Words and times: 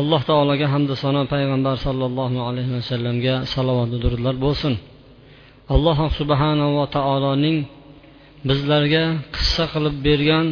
alloh 0.00 0.20
taologa 0.30 0.66
hamda 0.74 0.94
sano 1.02 1.22
payg'ambar 1.32 1.74
sollallohu 1.86 2.38
alayhi 2.48 2.72
vasallamga 2.78 3.34
salovatu 3.54 3.96
durudlar 4.04 4.34
bo'lsin. 4.44 4.74
Alloh 5.74 5.98
subhanava 6.18 6.84
taoloning 6.96 7.56
bizlarga 8.48 9.04
qissa 9.34 9.64
qilib 9.72 9.96
bergan 10.06 10.46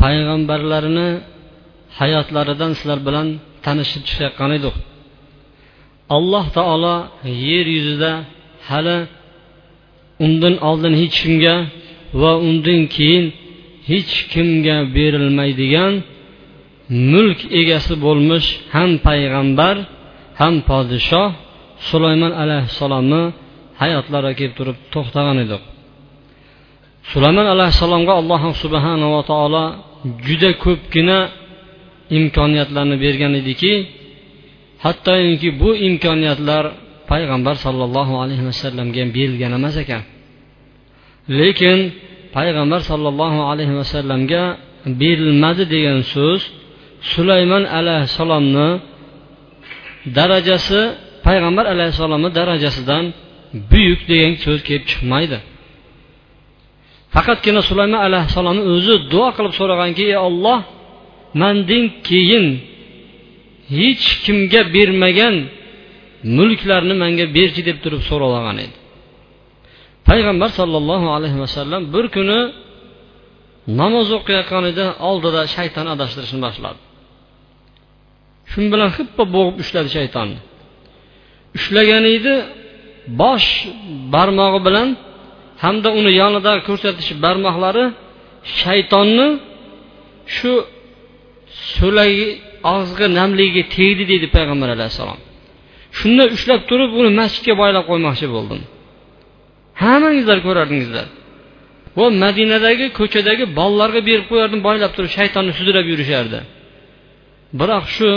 payg'ambarlarini 0.00 1.08
hayotlaridan 1.98 2.70
sizlar 2.78 3.00
bilan 3.08 3.26
tanishib 3.64 4.02
chiqayotgan 4.08 4.50
edik. 4.58 4.74
Alloh 6.16 6.44
taolo 6.58 6.96
yer 7.48 7.66
yuzida 7.76 8.12
hali 8.68 8.98
undan 10.24 10.54
oldin 10.68 10.94
hech 11.00 11.16
kimga 11.22 11.56
va 12.20 12.32
undan 12.48 12.80
keyin 12.94 13.24
hech 13.90 14.14
kimga 14.32 14.76
berilmaydigan 14.96 15.92
mulk 17.12 17.40
egasi 17.60 17.94
bo'lmish 18.04 18.48
ham 18.74 18.90
payg'ambar 19.06 19.76
ham 20.40 20.54
podshoh 20.68 21.28
sulaymon 21.88 22.32
alayhissalomni 22.42 23.22
hayotlari 23.80 24.32
kelib 24.38 24.54
turib 24.58 24.78
to'xtagan 24.94 25.38
edik. 25.44 25.62
Sulaymon 27.12 27.46
alayhissalomga 27.54 28.12
alloh 28.20 28.42
subhanava 28.62 29.20
taolo 29.30 29.64
juda 30.26 30.50
ko'pgina 30.64 31.18
imkoniyatlarni 32.18 32.96
bergan 33.04 33.32
ediki 33.40 33.72
hattoki 34.84 35.48
bu 35.60 35.70
imkoniyatlar 35.88 36.64
payg'ambar 37.10 37.54
sollallohu 37.64 38.14
alayhi 38.22 38.44
vasallamga 38.50 39.04
berilgan 39.16 39.52
emas 39.58 39.76
ekan. 39.82 40.02
Lekin 41.38 41.78
payg'ambar 42.36 42.80
sollallohu 42.90 43.40
alayhi 43.52 43.74
vasallamga 43.80 44.42
berilmadi 45.00 45.64
degan 45.74 46.00
so'z 46.14 46.42
sulaymon 47.12 47.64
alayhissalomni 47.78 48.68
darajasi 50.18 50.80
payg'ambar 51.26 51.64
alayhissalomni 51.74 52.30
darajasidan 52.38 53.04
buyuk 53.70 54.00
degan 54.10 54.32
so'z 54.44 54.60
kelib 54.66 54.84
chiqmaydi. 54.90 55.38
Faqatgina 57.14 57.60
sulaymon 57.70 58.00
alayhissalomni 58.08 58.62
o'zi 58.74 58.94
duo 59.12 59.28
qilib 59.36 59.54
so'raganki 59.60 60.02
ey 60.12 60.18
olloh 60.28 60.60
mandan 61.40 61.84
keyin 62.08 62.46
hech 63.76 64.06
kimga 64.24 64.62
bermagan 64.74 65.34
mulklarni 66.38 66.94
menga 67.02 67.26
berchi 67.36 67.62
deb 67.68 67.78
turib 67.84 68.02
so'rab 68.08 68.30
olgan 68.38 68.58
edi. 68.64 68.76
Payg'ambar 70.08 70.50
sollallohu 70.58 71.06
alayhi 71.16 71.38
vasallam 71.44 71.82
bir 71.94 72.06
kuni 72.16 72.40
namoz 73.80 74.08
o'qiyotgan 74.18 74.64
edi 74.72 74.84
oldida 75.08 75.42
shayton 75.54 75.86
adashtirishni 75.94 76.40
boshladi. 76.46 76.80
Shu 78.50 78.58
bilan 78.72 78.90
hippa 78.96 79.22
bo'g'ib 79.34 79.56
ushladi 79.62 79.90
shaytonni 79.96 80.38
ushlagan 81.56 82.04
edi 82.16 82.34
bosh 83.22 83.48
barmog'i 84.14 84.60
bilan 84.68 84.88
hamda 85.64 85.88
uni 86.00 86.10
yonida 86.20 86.52
ko'rsatish 86.68 87.10
barmoqlari 87.24 87.84
shaytonni 88.60 89.28
shu 90.36 90.52
so'lagi 91.76 92.26
og'ziga 92.74 93.06
namligiga 93.18 93.62
tegdi 93.76 94.04
deydi 94.10 94.26
payg'ambar 94.36 94.68
alayhissalom. 94.76 95.20
Shunda 95.98 96.24
ushlab 96.36 96.60
turib 96.70 96.90
uni 97.00 97.10
masjidga 97.20 97.54
boylab 97.62 97.84
qo'ymoqchi 97.90 98.26
bo'ldim. 98.34 98.60
Hammangizlar 99.82 100.38
ko'rardingizlar. 100.46 101.06
Va 101.98 102.06
madinadagi 102.24 102.86
ko'chadagi 102.98 103.44
bolalarga 103.58 104.00
berib 104.08 104.26
qo'yardim 104.30 104.60
boylab 104.68 104.92
turib 104.96 105.12
shaytonni 105.18 105.52
sudrab 105.58 105.86
yurishardi. 105.92 106.38
Biroq 107.60 107.84
shu 107.96 108.10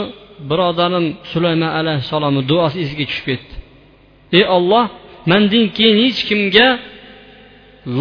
birodarim 0.49 1.05
sulaymon 1.31 1.71
alayhissalomni 1.79 2.41
duosi 2.51 2.77
esiga 2.83 3.05
tushib 3.09 3.25
ketdi. 3.29 3.53
Ey 4.37 4.43
olloh 4.55 4.85
mandan 5.31 5.65
keyin 5.77 5.97
hech 6.05 6.21
kimga 6.29 6.67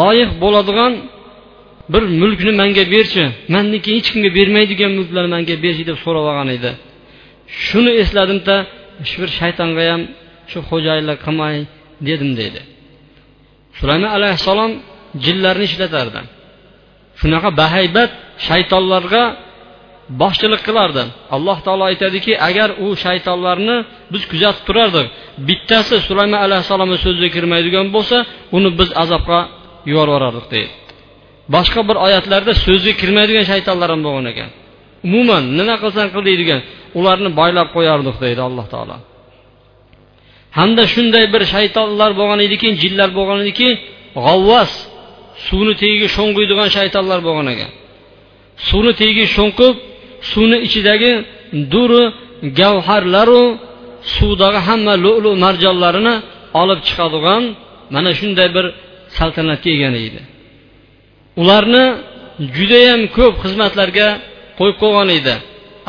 loyiq 0.01 0.31
bo'ladigan 0.43 0.93
bir 1.93 2.03
mulkni 2.21 2.53
manga 2.61 2.85
berchi. 2.95 3.25
Mandan 3.55 3.79
keyin 3.85 3.99
hech 4.01 4.09
kimga 4.13 4.31
bermaydigan 4.39 4.91
mulklarni 4.99 5.31
manga 5.37 5.55
berchi 5.65 5.83
deb 5.91 5.97
so'rab 6.05 6.25
olgan 6.31 6.49
edi. 6.57 6.71
Shuni 7.65 7.93
esladimda 8.03 8.57
shu 9.09 9.17
bir 9.23 9.31
shaytonga 9.39 9.85
ham 9.91 10.03
shu 10.51 10.59
xo'jayinlik 10.69 11.19
qilmay 11.27 11.57
dedim 12.09 12.33
deydi 12.41 12.63
sulaymon 13.79 14.11
alayhissalom 14.19 14.73
jinlarni 15.25 15.65
ishlatardi. 15.71 16.21
Shunaqa 17.21 17.51
bahaybat 17.61 18.11
shaytonlarga 18.47 19.23
boshchilik 20.21 20.63
qilardi. 20.69 21.03
Alloh 21.37 21.59
taolo 21.67 21.85
aytadiki 21.91 22.33
agar 22.49 22.69
u 22.85 22.87
shaytonlarni 23.05 23.77
biz 24.13 24.23
kuzatib 24.31 24.63
turardik 24.69 25.07
bittasi 25.49 25.97
sulaymon 26.09 26.41
alayhissalomni 26.47 26.99
so'ziga 27.05 27.29
kirmaydigan 27.37 27.87
bo'lsa 27.97 28.17
uni 28.57 28.71
biz 28.79 28.91
azobga 29.03 29.41
yuborardik 29.93 30.47
deydi. 30.55 30.73
Boshqa 31.55 31.81
bir 31.89 31.97
oyatlarda 32.07 32.53
so'zga 32.67 32.93
kirmaydigan 33.01 33.45
shaytonlar 33.53 33.89
ham 33.95 34.01
bo'lgan 34.07 34.27
ekan. 34.33 34.51
Umuman 35.07 35.43
nima 35.59 35.75
qilsang 35.83 36.09
qil 36.15 36.23
deydigan 36.31 36.61
ularni 36.99 37.31
boylab 37.41 37.69
qo'yardik 37.77 38.17
deydi 38.25 38.41
alloh 38.49 38.67
taolo. 38.75 38.97
Hamda 40.59 40.85
shunday 40.95 41.25
bir 41.35 41.43
shaytonlar 41.55 42.11
bo'lgan 42.21 42.41
ediki 42.47 42.69
jinlar 42.83 43.11
bo'lgan 43.19 43.39
ediki 43.45 43.69
g'avvas 44.25 44.73
suvni 45.47 45.75
tagiga 45.83 46.09
sho'ng'iydigan 46.17 46.69
shaytonlar 46.77 47.19
bo'lgan 47.27 47.47
ekan. 47.55 47.71
Suvni 48.69 48.93
tagiga 49.01 49.27
sho'ng'ib 49.37 49.75
suvni 50.31 50.59
ichidagi 50.67 51.13
duri 51.73 52.03
gavharlaru 52.61 53.43
suvdagi 54.15 54.61
hamma 54.69 54.95
lu'lu 55.05 55.31
marjonlarini 55.45 56.15
olib 56.61 56.81
chiqadigan 56.89 57.43
mana 57.95 58.11
shunday 58.19 58.49
bir 58.57 58.67
saltanatga 59.17 59.71
ega 59.77 59.89
edi. 60.09 60.21
Ularni 61.43 61.85
judayam 62.57 63.01
ko'p 63.17 63.35
xizmatlarga 63.43 64.09
qo'yib 64.59 64.77
qo'ygan 64.83 65.09
edi. 65.19 65.35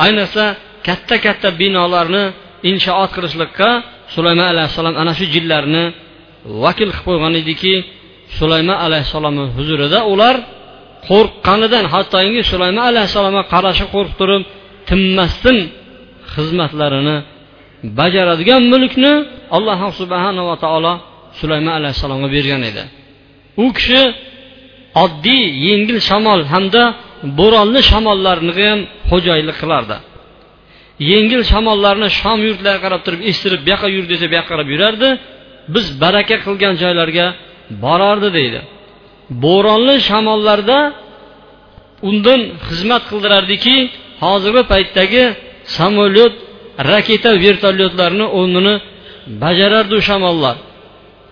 Ayniqsa 0.04 0.44
katta 0.86 1.16
katta 1.26 1.48
binolarni 1.60 2.24
inshoot 2.70 3.10
qilishlikqa 3.16 3.70
sulaymon 4.14 4.46
alayhissalom 4.52 4.94
ana 5.02 5.12
shu 5.18 5.24
jinlarni 5.34 5.84
vakil 6.64 6.90
qilib 6.90 7.04
qo'ygan 7.08 7.32
ediki 7.42 7.74
sulaymon 8.38 8.78
alayhissalomni 8.86 9.44
huzurida 9.56 9.98
ular 10.12 10.36
qo'rqqanidan 11.08 11.84
hattoki 11.94 12.40
sulaymon 12.50 12.84
alayhissalomga 12.90 13.42
qarashib 13.52 13.88
qo'rqib 13.94 14.16
turib 14.20 14.42
tinmasdan 14.88 15.58
xizmatlarini 16.34 17.16
bajaradigan 17.98 18.62
mulkni 18.72 19.12
alloh 19.56 19.80
subhanava 20.00 20.54
taolo 20.64 20.94
sulaymon 21.40 21.74
alayhissalomga 21.80 22.28
bergan 22.36 22.62
edi. 22.70 22.82
U 23.64 23.66
kishi 23.76 24.02
oddiy 25.04 25.44
yengil 25.68 25.98
shamol 26.08 26.40
hamda 26.52 26.84
bo'ronli 27.38 27.80
shamollarni 27.90 28.52
ham 28.60 28.78
xo'jayinlik 29.10 29.56
qilardi. 29.62 29.96
Yengil 31.12 31.42
shamollarni 31.52 32.08
shom 32.20 32.38
yurtlariga 32.48 32.82
qarab 32.84 33.00
turib 33.06 33.20
estirib 33.30 33.60
bu 33.64 33.68
yoqqa 33.72 33.88
yur 33.96 34.04
desa 34.12 34.24
bu 34.30 34.34
yoqqa 34.38 34.50
qarab 34.52 34.68
yurardi 34.74 35.08
biz 35.74 35.86
baraka 36.02 36.36
qilgan 36.44 36.74
joylarga 36.82 37.26
borardi 37.84 38.28
deydi. 38.38 38.60
Bo'ronli 39.44 39.96
shamollarda 40.08 40.78
undan 42.08 42.40
xizmat 42.66 43.02
qildirardiki 43.10 43.76
hozirgi 44.24 44.62
paytdagi 44.72 45.24
samolyot 45.76 46.34
raketa 46.90 47.30
vertolyotlarni 47.44 48.26
o'rnini 48.38 48.74
bajarardi 49.42 49.94
u 50.00 50.02
shamollar. 50.08 50.56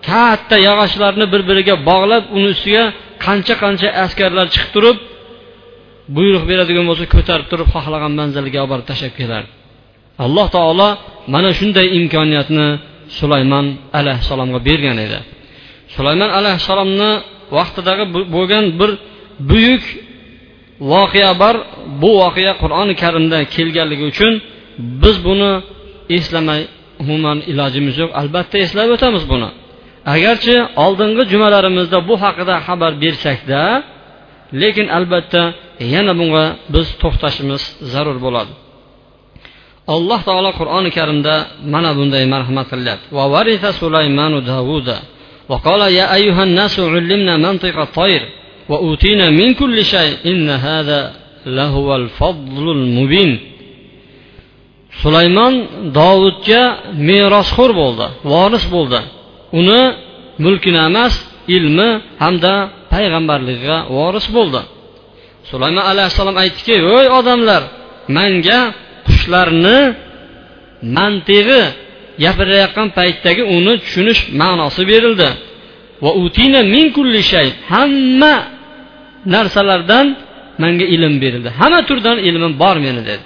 Katta 0.09 0.57
yog'ochlarni 0.67 1.25
bir 1.33 1.41
biriga 1.49 1.75
bog'lab 1.89 2.23
uni 2.35 2.47
ustiga 2.55 2.83
qancha 3.25 3.55
qancha 3.63 3.87
askarlar 4.03 4.47
chiqib 4.53 4.71
turib 4.75 4.97
buyruq 6.15 6.43
beradigan 6.51 6.85
bo'lsa 6.89 7.05
ko'tarib 7.15 7.47
turib 7.51 7.67
xohlagan 7.75 8.13
manziliga 8.19 8.59
olib 8.61 8.71
borib 8.73 8.85
tashlab 8.91 9.13
kelardi. 9.19 9.51
Alloh 10.25 10.47
taolo 10.57 10.89
mana 11.33 11.49
shunday 11.59 11.87
imkoniyatni 11.99 12.67
sulaymon 13.19 13.65
alayhissalomga 13.99 14.59
bergan 14.69 14.97
edi. 15.05 15.19
Sulaymon 15.95 16.31
alayhissalomni 16.39 17.11
vaqtidagi 17.57 18.05
bo'lgan 18.35 18.65
bir 18.79 18.91
buyuk 19.49 19.83
voqea 20.93 21.31
bor. 21.41 21.55
Bu 22.01 22.09
voqea 22.21 22.53
qur'oni 22.61 22.93
karimda 23.03 23.37
kelganligi 23.55 24.05
uchun 24.11 24.33
biz 25.03 25.15
buni 25.27 25.51
eslamay 26.17 26.61
umuman 27.03 27.37
ilojimiz 27.51 27.95
yo'q. 28.01 28.11
Albatta 28.21 28.55
eslab 28.65 28.89
o'tamiz 28.95 29.23
buni. 29.33 29.49
Agarchi 30.15 30.55
oldingi 30.85 31.23
jumalarimizda 31.31 31.97
bu 32.09 32.15
haqida 32.23 32.55
xabar 32.67 32.91
bersakda 33.03 33.61
lekin 34.61 34.87
albatta 34.97 35.43
yana 35.93 36.13
bunga 36.19 36.45
biz 36.73 36.87
to'xtashimiz 37.01 37.63
zarur 37.93 38.17
bo'ladi. 38.25 38.53
Alloh 39.95 40.19
taolo 40.27 40.51
qur'oni 40.59 40.89
karimda 40.97 41.35
mana 41.73 41.91
bunday 41.99 42.23
marhamat 42.33 42.67
qilyapti 42.73 43.05
وقال 45.50 45.80
يا 45.80 46.14
أيها 46.14 46.42
الناس 46.42 46.80
علمنا 46.80 47.36
منطق 47.36 47.76
الطير 47.78 48.22
وأوتينا 48.68 49.30
من 49.30 49.54
كل 49.54 49.84
شيء 49.84 50.14
إن 50.26 50.50
هذا 50.50 51.00
لهو 51.46 51.96
الفضل 51.96 52.64
المبين 52.76 53.32
sulaymon 55.02 55.54
dovudga 55.98 56.62
merosxo'r 57.08 57.72
bo'ldi 57.80 58.06
voris 58.32 58.64
bo'ldi 58.74 59.00
uni 59.60 59.82
mulkini 60.44 60.80
emas 60.88 61.14
ilmi 61.56 61.90
hamda 62.22 62.54
payg'ambarligiga 62.92 63.78
voris 63.96 64.26
bo'ldi 64.36 64.60
sulaymon 65.50 65.84
alayhissalom 65.92 66.36
aytdiki 66.42 66.74
ey 67.00 67.06
odamlar 67.18 67.62
manga 68.18 68.60
qushlarni 69.06 69.78
mantig'i 70.96 71.62
gapirayotgan 72.23 72.87
paytdagi 72.97 73.43
uni 73.57 73.73
tushunish 73.83 74.21
ma'nosi 74.41 74.83
berildi. 74.91 75.29
Va 76.03 76.11
utina 76.23 76.59
min 76.73 76.85
kulli 76.95 77.21
shay 77.31 77.47
hamma 77.71 78.35
narsalardan 79.33 80.07
manga 80.61 80.85
ilm 80.95 81.13
berildi. 81.23 81.49
Hamma 81.59 81.81
turdan 81.89 82.17
ilmim 82.27 82.53
bor 82.63 82.75
meni 82.85 83.01
dedi. 83.09 83.25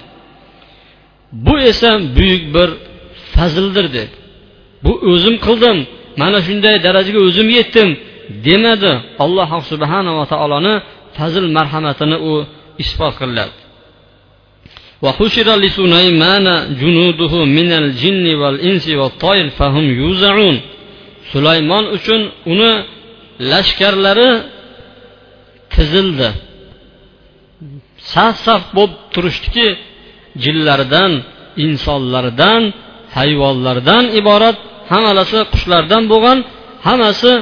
Bu 1.46 1.54
esa 1.72 1.90
buyuk 2.18 2.44
bir 2.56 2.70
fazildir 3.36 3.86
dedi. 3.98 4.14
Bu 4.84 4.92
o'zim 5.12 5.36
qildim 5.46 5.78
mana 6.22 6.40
shunday 6.48 6.76
darajaga 6.86 7.20
o'zim 7.28 7.48
yetdim 7.58 7.90
demadi. 8.48 8.94
Alloh 9.24 9.50
subhanava 9.72 10.24
taoloni 10.34 10.76
fazil 11.18 11.46
marhamatini 11.58 12.18
u 12.30 12.34
isbot 12.84 13.16
qiladi 13.22 13.65
وحشر 15.05 15.49
لسليمان 15.65 16.47
جنوده 16.81 17.35
من 17.59 17.71
الجن 17.83 18.27
والإنس 18.41 18.87
والطير 19.01 19.47
فهم 19.59 19.85
يوزعون 20.01 20.57
sulaymon 21.33 21.85
uchun 21.97 22.21
uni 22.53 22.73
lashkarlari 23.51 24.31
tizildi 25.75 26.29
saf 28.13 28.35
saf 28.47 28.63
bo'lib 28.77 28.95
turishdiki 29.15 29.69
jinlardan 30.43 31.13
insonlardan 31.67 32.63
hayvonlardan 33.17 34.05
iborat 34.21 34.57
hammalasi 34.93 35.39
qushlardan 35.53 36.03
bo'lgan 36.13 36.39
hammasi 36.87 37.33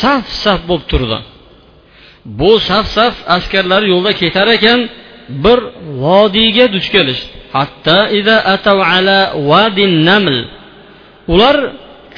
saf 0.00 0.24
saf 0.44 0.60
bo'lib 0.68 0.84
turdi 0.92 1.18
bu 2.38 2.50
saf 2.68 2.86
saf 2.96 3.14
askarlar 3.36 3.82
yo'lda 3.92 4.12
ketar 4.20 4.48
ekan 4.56 4.80
bir 5.43 5.59
vodiyga 6.05 6.65
duch 6.73 6.87
kelishdi 6.95 7.31
hatto 7.55 7.97
ular 11.33 11.57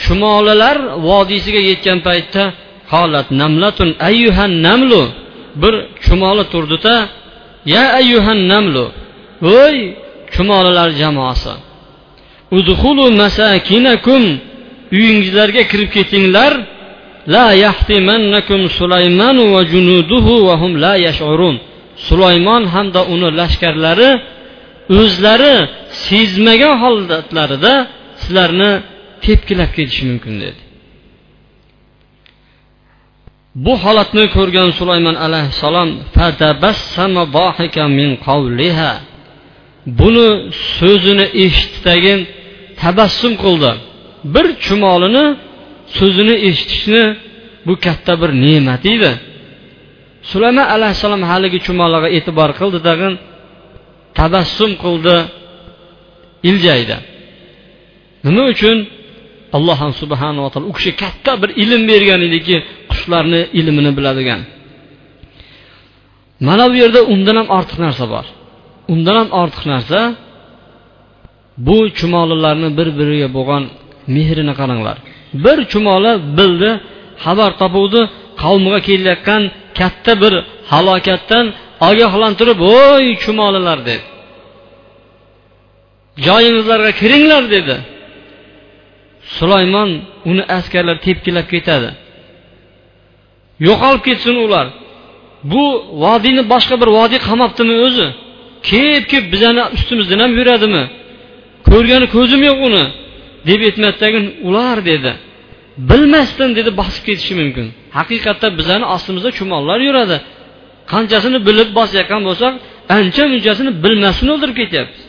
chumolilar 0.03 0.77
vodiysiga 1.07 1.61
yetgan 1.69 1.99
paytda 2.07 2.43
qolat 2.91 3.27
namlatun 3.41 3.89
ayyuhan 4.09 4.53
namlu. 4.67 5.03
Bir 5.61 5.73
chumoli 6.05 6.43
turdida 6.53 6.95
ya 7.73 7.83
ayyuhan 7.99 8.39
namlu 8.53 8.85
voy 9.41 9.77
chumolilar 10.33 10.89
jamoasi 11.01 11.53
udhulu 12.57 13.05
masakinakum 13.21 14.23
uyingizlarga 14.95 15.63
kirib 15.71 15.89
ketinglar. 15.97 16.53
La 17.35 17.47
yahtimannakum 17.65 18.61
sulaymanu 18.77 19.43
va 19.53 19.61
junuduhu 19.71 20.33
va 20.47 20.55
hum 20.61 20.71
la 20.83 20.93
yash'urun. 21.07 21.55
Sulaymon 22.07 22.63
hamda 22.73 23.01
uni 23.13 23.29
lashkarlari 23.39 24.09
o'zlari 24.99 25.55
sezmagan 26.05 26.75
holatlarida 26.83 27.73
sizlarni 28.21 28.71
tepkilab 29.25 29.71
ketishi 29.77 30.03
mumkin 30.11 30.35
dedi. 30.43 30.61
Bu 33.65 33.73
holatni 33.83 34.25
ko'rgan 34.35 34.69
sulaymon 34.79 35.17
alayhissalom 35.25 35.89
buni 39.99 40.29
so'zini 40.77 41.25
eshitdagin 41.43 42.19
tabassum 42.81 43.33
qildi. 43.43 43.71
Bir 44.33 44.47
chumolini 44.65 45.25
so'zini 45.97 46.35
eshitishni 46.47 47.03
bu 47.67 47.73
katta 47.85 48.13
bir 48.21 48.31
ne'mat 48.45 48.83
edi. 48.93 49.11
Sulaymon 50.31 50.67
alayhissalom 50.75 51.23
haligi 51.31 51.59
chumoliga 51.65 52.07
e'tibor 52.17 52.49
qildi 52.59 52.79
tag'in 52.87 53.13
tabassum 54.19 54.71
qildi 54.83 55.15
iljaydi 56.49 56.97
nima 58.25 58.43
uchun? 58.53 58.77
Alloh 59.57 59.79
subhanava 60.01 60.49
taolo 60.53 60.67
u 60.71 60.73
kishi 60.77 60.91
katta 61.03 61.31
bir 61.41 61.49
ilm 61.63 61.81
bergan 61.91 62.21
ediki 62.27 62.55
qushlarni 62.91 63.41
ilmini 63.59 63.91
biladigan. 63.97 64.41
Mana 66.47 66.65
bu 66.71 66.75
yerda 66.83 67.01
undan 67.13 67.35
ham 67.39 67.47
ortiq 67.57 67.77
narsa 67.85 68.05
bor. 68.13 68.25
Undan 68.93 69.15
ham 69.19 69.29
ortiq 69.41 69.63
narsa 69.73 69.99
bu 71.67 71.77
chumolilarni 71.97 72.69
bir 72.77 72.87
biriga 72.99 73.29
bo'lgan 73.37 73.63
mehrini 74.15 74.53
qaranglar. 74.59 74.97
Bir 75.45 75.57
chumoli 75.71 76.11
bildi 76.37 76.69
xabar 77.25 77.51
topuvdi 77.61 78.01
qavmiga 78.41 78.79
kelayotgan 78.87 79.43
katta 79.79 80.13
bir 80.21 80.33
halokatdan 80.71 81.45
ogohlantirib 81.89 82.59
voy 82.69 83.05
chumolilar! 83.23 83.79
dedi. 83.89 84.03
Joyingizlarga 86.25 86.91
kiringlar! 87.01 87.43
dedi. 87.55 87.75
Sulaymon 89.37 89.89
uni 90.29 90.43
askarlar 90.57 90.97
tepkilab 91.07 91.47
ketadi. 91.53 91.89
Yo'qolib 93.67 94.01
ketsin 94.07 94.35
ular. 94.45 94.67
Bu 95.51 95.63
vodiyni 96.03 96.43
boshqa 96.53 96.75
bir 96.81 96.89
vodiy 96.97 97.19
qamabdimi 97.27 97.75
o'zi? 97.87 98.07
Kelib 98.69 99.05
kelib 99.11 99.27
bizani 99.33 99.63
ustimizdan 99.75 100.19
ham 100.23 100.31
yuradimi? 100.39 100.83
Ko'rgani 101.69 102.07
ko'zim 102.15 102.41
yo'q 102.49 102.59
uni 102.67 102.83
deb 103.49 103.59
aytmasdagin 103.67 104.25
ular 104.47 104.77
dedi. 104.91 105.11
Bilmasdan 105.77 106.49
dedi 106.57 106.71
bosib 106.79 107.03
ketishi 107.07 107.33
mumkin. 107.41 107.65
Haqiqatda 107.97 108.47
bizani 108.59 108.85
ostimizda 108.95 109.29
chumollar 109.37 109.79
yuradi. 109.87 110.17
Qanchasini 110.91 111.39
bilib 111.47 111.69
bosayotgan 111.77 112.21
bo'lsak 112.27 112.53
ancha 112.97 113.23
munchasini 113.33 113.71
bilmasdan 113.83 114.29
o'ldirib 114.33 114.57
ketyapmiz 114.61 115.01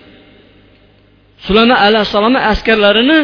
sulaymon 1.47 1.79
alayhissalomni 1.87 2.41
askarlarini 2.53 3.19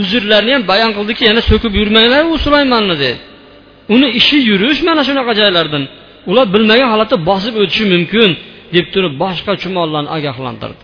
uzrlarini 0.00 0.52
ham 0.56 0.62
bayon 0.72 0.90
qildiki 0.96 1.22
yana 1.28 1.42
so'kib 1.50 1.72
yurmanglar 1.80 2.22
u 2.32 2.36
sulaymonni 2.44 2.96
dedi. 3.02 3.18
Uni 3.94 4.08
ishi 4.20 4.36
yurish 4.50 4.80
mana 4.88 5.02
shunaqa 5.08 5.32
joylardan. 5.40 5.84
Ular 6.30 6.46
bilmagan 6.54 6.88
holatda 6.94 7.16
bosib 7.30 7.54
o'tishi 7.62 7.84
mumkin 7.94 8.30
deb 8.74 8.86
turib 8.94 9.14
boshqa 9.22 9.52
chumollarni 9.62 10.10
ogohlantirdi. 10.16 10.82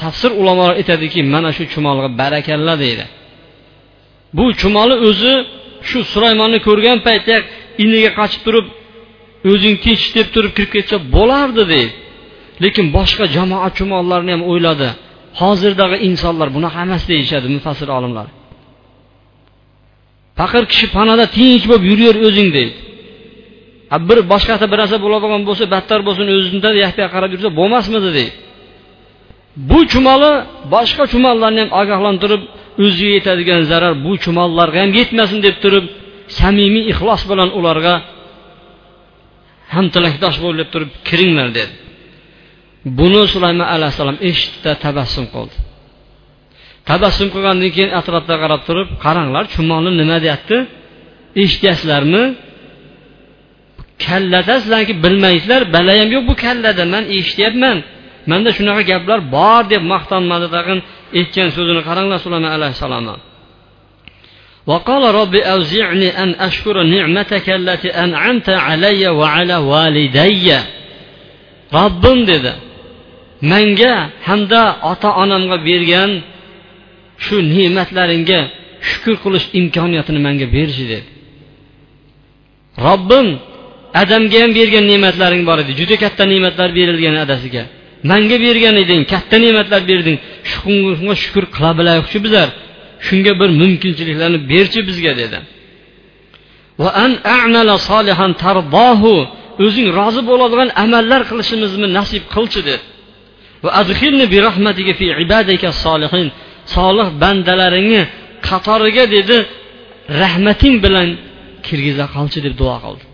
Tafsir 0.00 0.30
ulamolar 0.40 0.74
aytadiki 0.80 1.20
mana 1.34 1.50
shu 1.56 1.62
chumolga 1.72 2.08
barakalla 2.20 2.74
deydi. 2.84 3.04
Bu 4.36 4.44
chumoli 4.60 4.96
o'zi 5.08 5.34
shu 5.88 5.98
sulaymonni 6.12 6.58
ko'rgan 6.68 6.98
paytda 7.06 7.36
iniga 7.84 8.10
qochib 8.18 8.40
turib 8.46 8.66
o'zing 9.52 9.74
tinch 9.84 10.04
deb 10.16 10.28
turib 10.34 10.52
kirib 10.56 10.70
ketsa 10.76 10.96
bo'lardi 11.16 11.62
deydi 11.72 11.92
lekin 12.64 12.86
boshqa 12.96 13.24
jamoa 13.36 13.68
chumollarni 13.78 14.30
ham 14.34 14.42
o'yladi. 14.52 14.88
Hozirdagi 15.40 15.96
insonlar 16.08 16.48
bunaqa 16.56 16.78
emas 16.86 17.02
deyishadi 17.10 17.46
mufassir 17.56 17.88
olimlar. 17.98 18.26
Faqir 20.38 20.62
kishi 20.72 20.86
panada 20.96 21.24
tinch 21.36 21.64
bo'lib 21.70 21.84
yuraver 21.90 22.16
o'zing 22.28 22.48
deydi 22.56 22.74
bir 24.08 24.18
boshqasi 24.32 24.64
bir 24.72 24.78
narsa 24.82 24.96
bo'ladigan 25.04 25.42
bo'lsa 25.48 25.64
battar 25.74 26.00
bo'lsin 26.06 26.26
o'zida 26.36 26.70
yoqqa 26.84 27.04
qarab 27.14 27.30
yursa 27.34 27.50
bo'lmasmidi 27.58 28.10
deydi 28.18 28.32
bu 29.70 29.78
chumoli 29.92 30.32
boshqa 30.74 31.04
chumollarni 31.12 31.60
ham 31.62 31.70
ogohlantirib 31.80 32.42
o'ziga 32.84 33.12
yetadigan 33.18 33.62
zarar 33.70 33.94
bu 34.04 34.12
chumollarga 34.24 34.78
ham 34.84 34.92
yetmasin 35.00 35.38
deb 35.46 35.56
turib 35.62 35.86
samimiy 36.38 36.84
ixlos 36.92 37.22
bilan 37.30 37.50
ularga 37.58 37.94
ham 39.74 39.86
tilakdosh 39.94 40.38
bo'lib 40.44 40.68
turib 40.72 40.90
kiringlar 41.08 41.48
dedi. 41.58 41.72
Buni 42.98 43.22
sulaymon 43.34 43.68
alayhissalom 43.74 44.18
eshitdi 44.28 44.72
tabassum 44.84 45.26
qildi. 45.34 45.56
Tabassum 46.90 47.28
qilgandan 47.34 47.70
keyin 47.76 47.90
atrofga 48.00 48.36
qarab 48.42 48.60
turib 48.68 48.88
qaranglar 49.04 49.44
chumoli 49.54 49.90
nima 50.00 50.16
deyapti? 50.24 50.56
Eshityapsizlarmi 51.42 52.24
kallada 54.06 54.54
sizlarki 54.62 54.94
bilmaysizlar 55.04 55.62
balayam 55.76 56.08
yo'q 56.14 56.24
bu 56.30 56.34
kallada 56.44 56.84
man 56.94 57.04
eshityapman 57.18 57.76
manda 58.30 58.50
shunaqa 58.56 58.82
gaplar 58.92 59.18
bor 59.36 59.62
deb 59.72 59.82
maqtanmadi 59.92 60.48
tag'in. 60.56 60.78
aytgan 61.19 61.49
so'zini 61.55 61.81
qaranglar 61.87 62.17
sulayman 62.25 62.51
alayhissalomni 62.57 63.17
وقال 64.71 65.03
رب 65.15 65.35
أوزعني 65.35 66.09
أن 66.23 66.29
أشكر 66.47 66.75
نعمتك 66.83 67.49
التي 67.49 67.89
أنعمت 67.89 68.49
علي 68.49 69.07
وعلى 69.07 69.55
والدي 69.71 70.49
robbim 71.73 72.19
dedi 72.27 72.53
manga 73.41 73.93
hamda 74.27 74.63
ota 74.91 75.09
onamga 75.23 75.57
bergan 75.67 76.11
shu 77.25 77.35
ne'matlaringga 77.55 78.39
shukur 78.89 79.15
qilish 79.23 79.45
imkoniyatini 79.59 80.19
manga 80.27 80.47
berchi 80.55 80.83
dedi 80.91 81.07
robbim 82.85 83.27
adamga 84.01 84.37
ham 84.43 84.51
bergan 84.59 84.85
ne'matlaring 84.91 85.43
bor 85.49 85.57
edi 85.63 85.71
juda 85.79 85.95
katta 86.03 86.23
ne'matlar 86.33 86.69
berilgan 86.77 87.15
adasiga 87.25 87.63
Manga 88.10 88.36
bergan 88.46 88.76
eding 88.84 89.02
katta 89.12 89.36
ne'matlar 89.44 89.82
berding. 89.90 90.16
Shunga 90.52 91.14
shukur 91.22 91.44
qila 91.54 91.70
bilaylikchi 91.78 92.18
bizlar. 92.24 92.48
Shunga 93.06 93.32
bir 93.40 93.50
mumkinchiliklarni 93.60 94.38
berchi 94.52 94.80
bizga 94.88 95.12
dedi. 95.20 95.38
O'zing 99.64 99.88
rozi 99.98 100.22
bo'ladigan 100.30 100.68
amallar 100.84 101.20
qilishimizni 101.30 101.88
nasib 101.98 102.22
qilchi 102.34 102.60
dedi. 102.68 102.82
Solih 106.74 107.08
bandalaringni 107.22 108.02
qatoriga 108.48 109.04
dedi 109.16 109.36
rahmating 110.22 110.74
bilan 110.84 111.08
kirgiza 111.66 112.06
qolchi 112.16 112.38
deb 112.46 112.54
duo 112.60 112.76
qildi. 112.84 113.04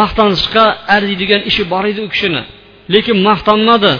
Maqtanishga 0.00 0.64
arziydigan 0.94 1.42
ishi 1.50 1.62
bor 1.72 1.84
edi 1.90 2.00
u 2.06 2.08
kishini. 2.14 2.42
Lekin 2.94 3.16
maqtanmadi. 3.28 3.92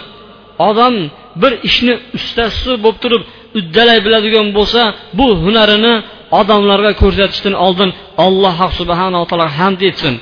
Odam 0.69 0.95
bir 1.41 1.53
ishni 1.69 1.93
ustasi 2.17 2.71
bo'lib 2.83 2.97
turib 3.03 3.23
uddalay 3.59 3.99
biladigan 4.05 4.47
bo'lsa 4.57 4.81
bu 5.17 5.27
hunarini 5.43 5.93
odamlarga 6.39 6.91
ko'rsatishdan 7.01 7.55
oldin 7.65 7.89
alloh 8.25 8.57
subhanaa 8.79 9.25
taolo 9.29 9.47
hamd 9.57 9.81
etsin. 9.89 10.15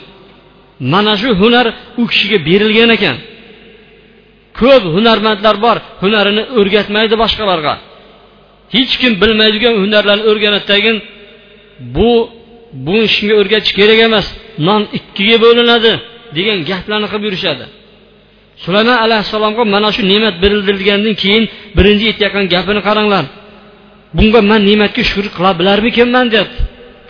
Mana 0.93 1.13
shu 1.21 1.29
hunar 1.41 1.65
u 2.01 2.03
kishiga 2.11 2.37
berilgan 2.47 2.89
ekan. 2.97 3.17
Ko'p 4.59 4.83
hunarmandlar 4.95 5.55
bor 5.65 5.77
hunarini 6.03 6.43
o'rgatmaydi 6.59 7.15
boshqalarga. 7.23 7.73
Hech 8.75 8.93
kim 9.01 9.13
bilmaydigan 9.21 9.75
hunarlarni 9.83 10.23
o'rganadi 10.31 10.93
bu 11.95 12.11
bu 12.85 12.95
shunga 13.15 13.35
o'rgatish 13.41 13.73
kerak 13.79 13.99
emas 14.07 14.27
non 14.67 14.81
ikkiga 14.97 15.37
bo'linadi 15.45 15.91
degan 16.37 16.57
gaplarni 16.69 17.07
qilib 17.11 17.25
yurishadi. 17.27 17.65
Sulaymon 18.65 18.97
alayhissalomga 19.05 19.63
mana 19.75 19.89
shu 19.95 20.01
ne'mat 20.11 20.35
berildirilgandan 20.43 21.15
keyin 21.21 21.43
birinchi 21.77 22.05
aytayotgan 22.11 22.45
gapini 22.53 22.81
qaranglar. 22.87 23.25
Bunga 24.17 24.41
man 24.51 24.61
ne'matga 24.69 25.01
shukur 25.09 25.27
qila 25.35 25.51
bilarmikanman 25.59 26.25
deyapti 26.33 26.61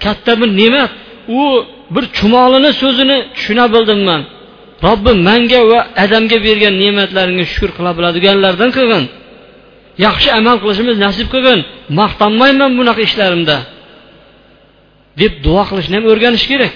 katta 0.03 0.31
bir 0.41 0.49
ne'mat. 0.61 0.91
U 1.39 1.41
bir 1.95 2.05
chumolini 2.17 2.71
so'zini 2.81 3.17
tushuna 3.35 3.65
bildim 3.73 4.01
man 4.09 4.21
robbim 4.87 5.17
manga 5.29 5.61
va 5.71 5.79
adamga 6.03 6.37
bergan 6.47 6.75
ne'matlaringga 6.83 7.45
shukur 7.51 7.71
qila 7.77 7.91
biladiganlardan 7.97 8.69
qilgin. 8.77 9.03
Yaxshi 10.05 10.29
amal 10.39 10.57
qilishimiz 10.63 10.97
nasib 11.05 11.27
qilgin. 11.33 11.59
Maqtanmayman 11.99 12.71
bunaqa 12.79 13.01
ishlarimda. 13.07 13.57
Deb 15.21 15.33
duo 15.45 15.61
qilishni 15.69 15.95
ham 15.97 16.05
o'rganish 16.11 16.45
kerak. 16.51 16.73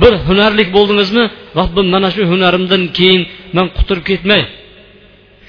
Bir 0.00 0.12
hunarlik 0.28 0.68
bo'ldingizmi? 0.76 1.24
Robbim 1.58 1.86
mana 1.94 2.08
shu 2.14 2.22
hunarimdan 2.32 2.82
keyin 2.98 3.22
man 3.56 3.66
quturib 3.76 4.04
ketmay 4.10 4.42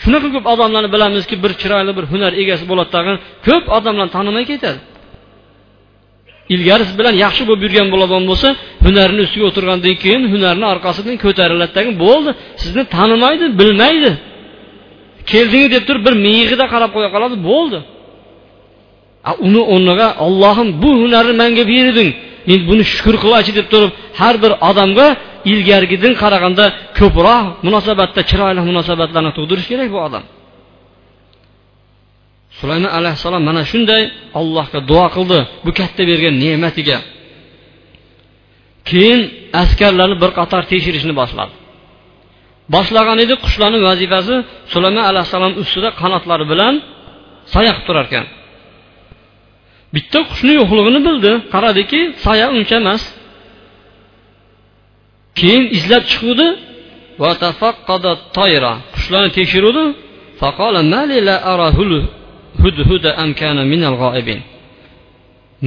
shunaqa 0.04 0.28
ko'p 0.36 0.46
odamlarni 0.54 0.90
bilamizki 0.96 1.36
bir 1.44 1.52
chiroyli 1.62 1.92
bir 1.98 2.06
hunar 2.12 2.32
egasi 2.42 2.64
bo'ladi 2.72 2.90
tag'in 2.96 3.18
ko'p 3.48 3.66
odamlar 3.78 4.08
tanimay 4.16 4.46
ketadi. 4.52 4.80
Ilgari 6.54 6.84
siz 6.90 6.96
bilan 7.00 7.16
yaxshi 7.26 7.44
bo'lib 7.48 7.62
yurgan 7.66 7.88
bo'ladigan 7.94 8.26
bo'lsa 8.32 8.48
hunarini 8.86 9.22
ustiga 9.26 9.46
o'tirgandan 9.50 9.96
keyin 10.04 10.24
hunarni 10.34 10.66
orqasidan 10.74 11.16
ko'tariladi 11.26 11.92
bo'ldi. 12.06 12.32
Sizni 12.64 12.84
tanimaydi 12.96 13.46
bilmaydi. 13.60 14.12
Keldingi 15.32 15.70
deb 15.76 15.84
turib 15.88 16.04
bir 16.08 16.16
miyig'ida 16.26 16.66
qarab 16.74 16.92
qo'ya 16.96 17.10
qoladi 17.16 17.36
bo'ldi. 17.50 17.80
Uni 19.48 19.62
o'rniga 19.74 20.08
ollohim 20.26 20.68
bu 20.82 20.90
hunarni 21.02 21.34
manga 21.42 21.64
berding 21.74 22.10
men 22.50 22.60
buni 22.70 22.84
shukur 22.94 23.16
qilaychi 23.24 23.52
deb 23.60 23.68
turib 23.74 23.92
har 24.20 24.36
bir 24.44 24.52
odamga 24.70 25.08
ilgarigidan 25.52 26.14
qaraganda 26.22 26.66
ko'proq 27.00 27.44
munosabatda 27.66 28.22
chiroyli 28.30 28.62
munosabatlarni 28.70 29.32
tug'dirish 29.38 29.68
kerak 29.72 29.90
bu 29.96 30.00
odam. 30.08 30.24
Sulaymon 32.60 32.92
alayhissalom 33.00 33.44
mana 33.50 33.62
shunday 33.72 34.04
allohga 34.40 34.80
duo 34.90 35.06
qildi 35.16 35.40
bu 35.66 35.72
katta 35.80 36.02
bergan 36.10 36.36
ne'matiga. 36.44 36.98
Keyin 38.90 39.22
askarlarni 39.64 40.16
bir 40.24 40.32
qator 40.40 40.62
tekshirishni 40.72 41.14
boshladi. 41.22 41.54
Boshlagan 42.76 43.18
edi 43.26 43.34
qushlarni 43.44 43.80
vazifasi 43.90 44.36
sulaymon 44.74 45.06
alayhissalom 45.12 45.54
ustida 45.62 45.90
qanotlari 46.02 46.46
bilan 46.52 46.74
soya 47.54 47.72
qilib 47.76 47.86
turar 47.90 48.06
ekan 48.10 48.26
bitta 49.94 50.20
qushni 50.30 50.54
yo'qligini 50.60 51.00
bildi. 51.08 51.32
Qaradiki 51.54 52.00
soya 52.24 52.48
uncha 52.58 52.76
emas. 52.84 53.04
Keyin 55.40 55.64
izlab 55.78 56.04
chiquvdi. 56.12 56.48
Qushlarni 58.96 59.32
tekshiruvdi. 59.38 59.84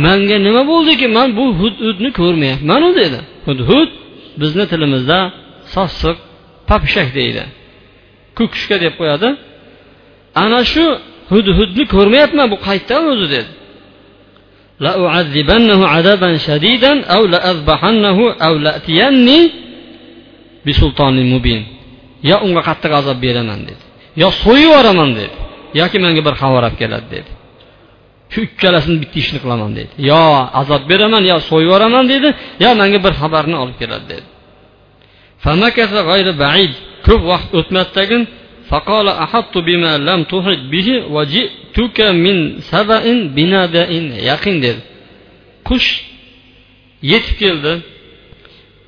Manga 0.04 0.36
nima 0.46 0.62
bo'ldiki 0.72 1.06
man 1.16 1.28
bu 1.38 1.44
hudhudni 1.60 2.10
ko'rmayapmanu? 2.20 2.88
dedi. 3.00 3.18
Hudhud 3.46 3.90
bizni 4.40 4.64
tilimizda 4.72 5.18
sassiq 5.74 6.16
papishak 6.70 7.08
deydi. 7.18 7.42
Ko'kishka 8.38 8.76
deb 8.84 8.94
qo'yadi. 9.00 9.28
Ana 10.44 10.60
shu 10.72 10.84
hudhudni 11.32 11.84
ko'rmayapman 11.94 12.46
bu 12.52 12.56
qayerdan 12.66 13.04
o'zi? 13.12 13.28
dedi 13.34 13.50
لأعذبنه 14.85 15.87
عذابا 15.87 16.37
شديدا 16.37 16.93
أو 17.05 17.25
لأذبحنه 17.25 18.17
أو 18.45 18.53
لأتيني 18.65 19.39
بسلطان 20.65 21.15
مبين 21.33 21.63
yo 22.29 22.37
unga 22.45 22.61
qattiq 22.69 22.91
azob 22.99 23.17
beraman 23.25 23.59
dedi 23.67 23.83
yo 24.21 24.27
so'yib 24.43 24.63
yuboraman 24.65 25.09
dedi 25.19 25.35
yoki 25.79 25.97
menga 26.05 26.21
bir 26.27 26.35
xabar 26.41 26.63
olib 26.67 26.77
keladi 26.81 27.07
dedi 27.15 27.31
shu 28.33 28.39
ikkalasini 28.47 28.97
bitta 29.01 29.17
ishni 29.23 29.39
qilaman 29.43 29.71
dedi 29.79 29.91
yo 30.09 30.23
azob 30.61 30.83
beraman 30.91 31.23
yo 31.31 31.37
so'yib 31.49 31.67
yuboraman 31.67 32.05
dedi 32.13 32.29
yo 32.63 32.69
menga 32.81 32.99
bir 33.05 33.13
xabarni 33.21 33.55
olib 33.63 33.77
keladi 33.81 34.05
dedi 34.11 34.27
ko'p 37.07 37.21
vaqt 37.31 37.49
o'tmadidagin 37.59 38.21
فقال 38.71 39.07
أحط 39.07 39.57
بما 39.57 39.97
لم 39.97 40.23
تحط 40.23 40.61
به 40.73 40.87
وجئتك 41.15 41.97
من 42.25 42.37
سبأ 42.71 43.03
بنبأ 43.35 43.91
يقين 44.31 44.57
dedi 44.63 44.81
qush 45.67 45.89
yetib 47.11 47.35
keldi 47.41 47.73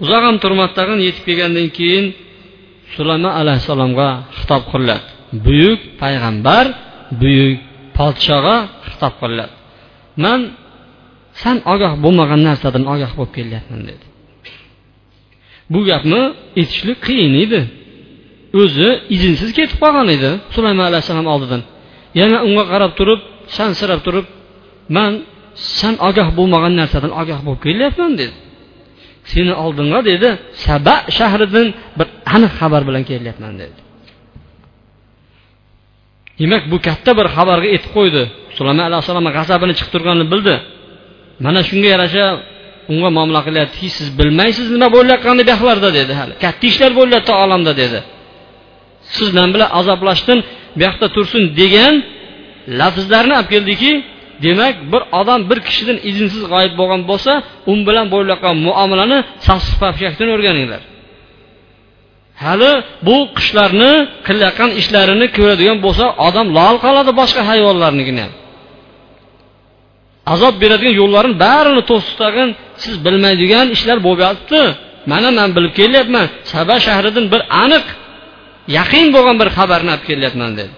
uzoq 0.03 0.23
ham 0.27 0.35
turmadi 0.43 0.73
tag'in 0.79 0.99
yetib 1.07 1.23
kelgandan 1.27 1.67
keyin 1.77 2.05
sulaymon 2.95 3.33
alayhissalomga 3.41 4.09
xitob 4.37 4.63
qilinadi 4.71 5.07
buyuk 5.45 5.79
payg'ambar 6.01 6.65
buyuk 7.21 7.59
podshoga 7.97 8.57
xitob 8.87 9.13
qilinadi 9.21 9.53
man 10.23 10.39
san 11.41 11.57
ogoh 11.73 11.93
bo'lmagan 12.03 12.41
narsadan 12.47 12.83
ogoh 12.93 13.11
bo'lib 13.17 13.33
kelyapman 13.37 13.81
dedi 13.89 14.05
bu 15.73 15.79
gapni 15.89 16.21
aytishlik 16.59 16.97
qiyin 17.07 17.33
edi 17.45 17.61
o'zi 18.62 18.88
izinsiz 19.14 19.50
ketib 19.58 19.78
qolgan 19.82 20.08
edi. 20.16 20.30
Sulaymon 20.54 20.84
alayhissalom 20.90 21.28
oldidan. 21.34 21.62
Yana 22.20 22.38
unga 22.48 22.64
qarab 22.72 22.92
turib 22.98 23.20
sansirab 23.56 24.00
turib 24.06 24.26
man 24.96 25.12
san 25.78 25.94
ogoh 26.08 26.28
bo'lmagan 26.38 26.72
narsadan 26.80 27.12
ogoh 27.22 27.40
bo'lib 27.46 27.60
kelyapman 27.66 28.12
dedi. 28.20 28.34
Seni 29.32 29.52
oldinga 29.64 30.00
dedi 30.10 30.28
saba 30.66 30.94
shahridan 31.18 31.66
bir 31.98 32.08
aniq 32.34 32.52
xabar 32.60 32.82
bilan 32.88 33.02
kelyapman 33.10 33.54
dedi. 33.62 33.78
Demak 36.40 36.62
bu 36.72 36.76
katta 36.86 37.10
bir 37.18 37.26
xabarga 37.36 37.68
aytib 37.74 37.90
qo'ydi. 37.96 38.22
Sulaymon 38.56 38.84
alayhissalom 38.88 39.26
g'azabini 39.36 39.74
chiqib 39.78 39.92
turganini 39.94 40.26
bildi. 40.32 40.54
Mana 41.44 41.60
shunga 41.68 41.88
yarasha 41.94 42.24
unga 42.92 43.10
muomala 43.16 43.40
qilyaptiki 43.46 43.88
siz 43.98 44.08
bilmaysiz 44.18 44.66
nima 44.74 44.88
bo'layotganini 44.96 45.44
bu 45.46 45.50
yoqlarda 45.54 45.90
dedi 45.98 46.12
hali. 46.20 46.32
Katta 46.44 46.64
ishlar 46.70 46.90
bo'lyapti 47.00 47.32
olamda 47.44 47.72
dedi. 47.82 47.98
Siz 49.16 49.28
bilan 49.54 49.70
azoblashdim 49.80 50.38
bu 50.76 50.82
yoqda 50.86 51.06
tursin 51.16 51.42
degan 51.60 51.94
lafzlarni 52.80 53.34
olib 53.38 53.48
keldiki 53.54 53.92
demak 54.44 54.74
bir 54.92 55.02
odam 55.20 55.40
bir 55.50 55.58
kishidan 55.66 55.98
izinsiz 56.08 56.42
g'oyib 56.52 56.74
bo'lgan 56.80 57.02
bo'lsa 57.10 57.32
u 57.70 57.72
bilan 57.88 58.06
bo'layotgan 58.14 58.54
muomalani 58.66 59.18
sassiq 59.46 59.76
papshakdan 59.82 60.28
o'rganinglar. 60.34 60.82
Hali 62.44 62.72
bu 63.06 63.16
qushlarni 63.36 63.92
qilayotgan 64.26 64.70
ishlarini 64.80 65.26
ko'radigan 65.36 65.78
bo'lsa 65.86 66.04
odam 66.28 66.46
lol 66.58 66.76
qoladi 66.84 67.12
boshqa 67.20 67.42
hayvonlarnikini 67.50 68.20
ham 68.26 68.32
azob 70.34 70.54
beradigan 70.62 70.94
yo'llarini 71.00 71.36
barini 71.44 71.82
to'sib 71.90 72.14
tag'in 72.22 72.48
siz 72.82 72.94
bilmaydigan 73.04 73.66
ishlar 73.76 73.98
bo'lyapti. 74.08 74.60
Mana 75.12 75.30
man 75.38 75.50
bilib 75.56 75.72
kelyapman 75.80 76.26
saba 76.52 76.76
shahridan 76.86 77.24
bir 77.32 77.40
aniq 77.64 77.84
yaqin 78.76 79.06
bo'lgan 79.14 79.36
bir 79.40 79.48
xabarni 79.56 79.90
olib 79.94 80.04
kelyapman 80.08 80.52
dedi. 80.58 80.72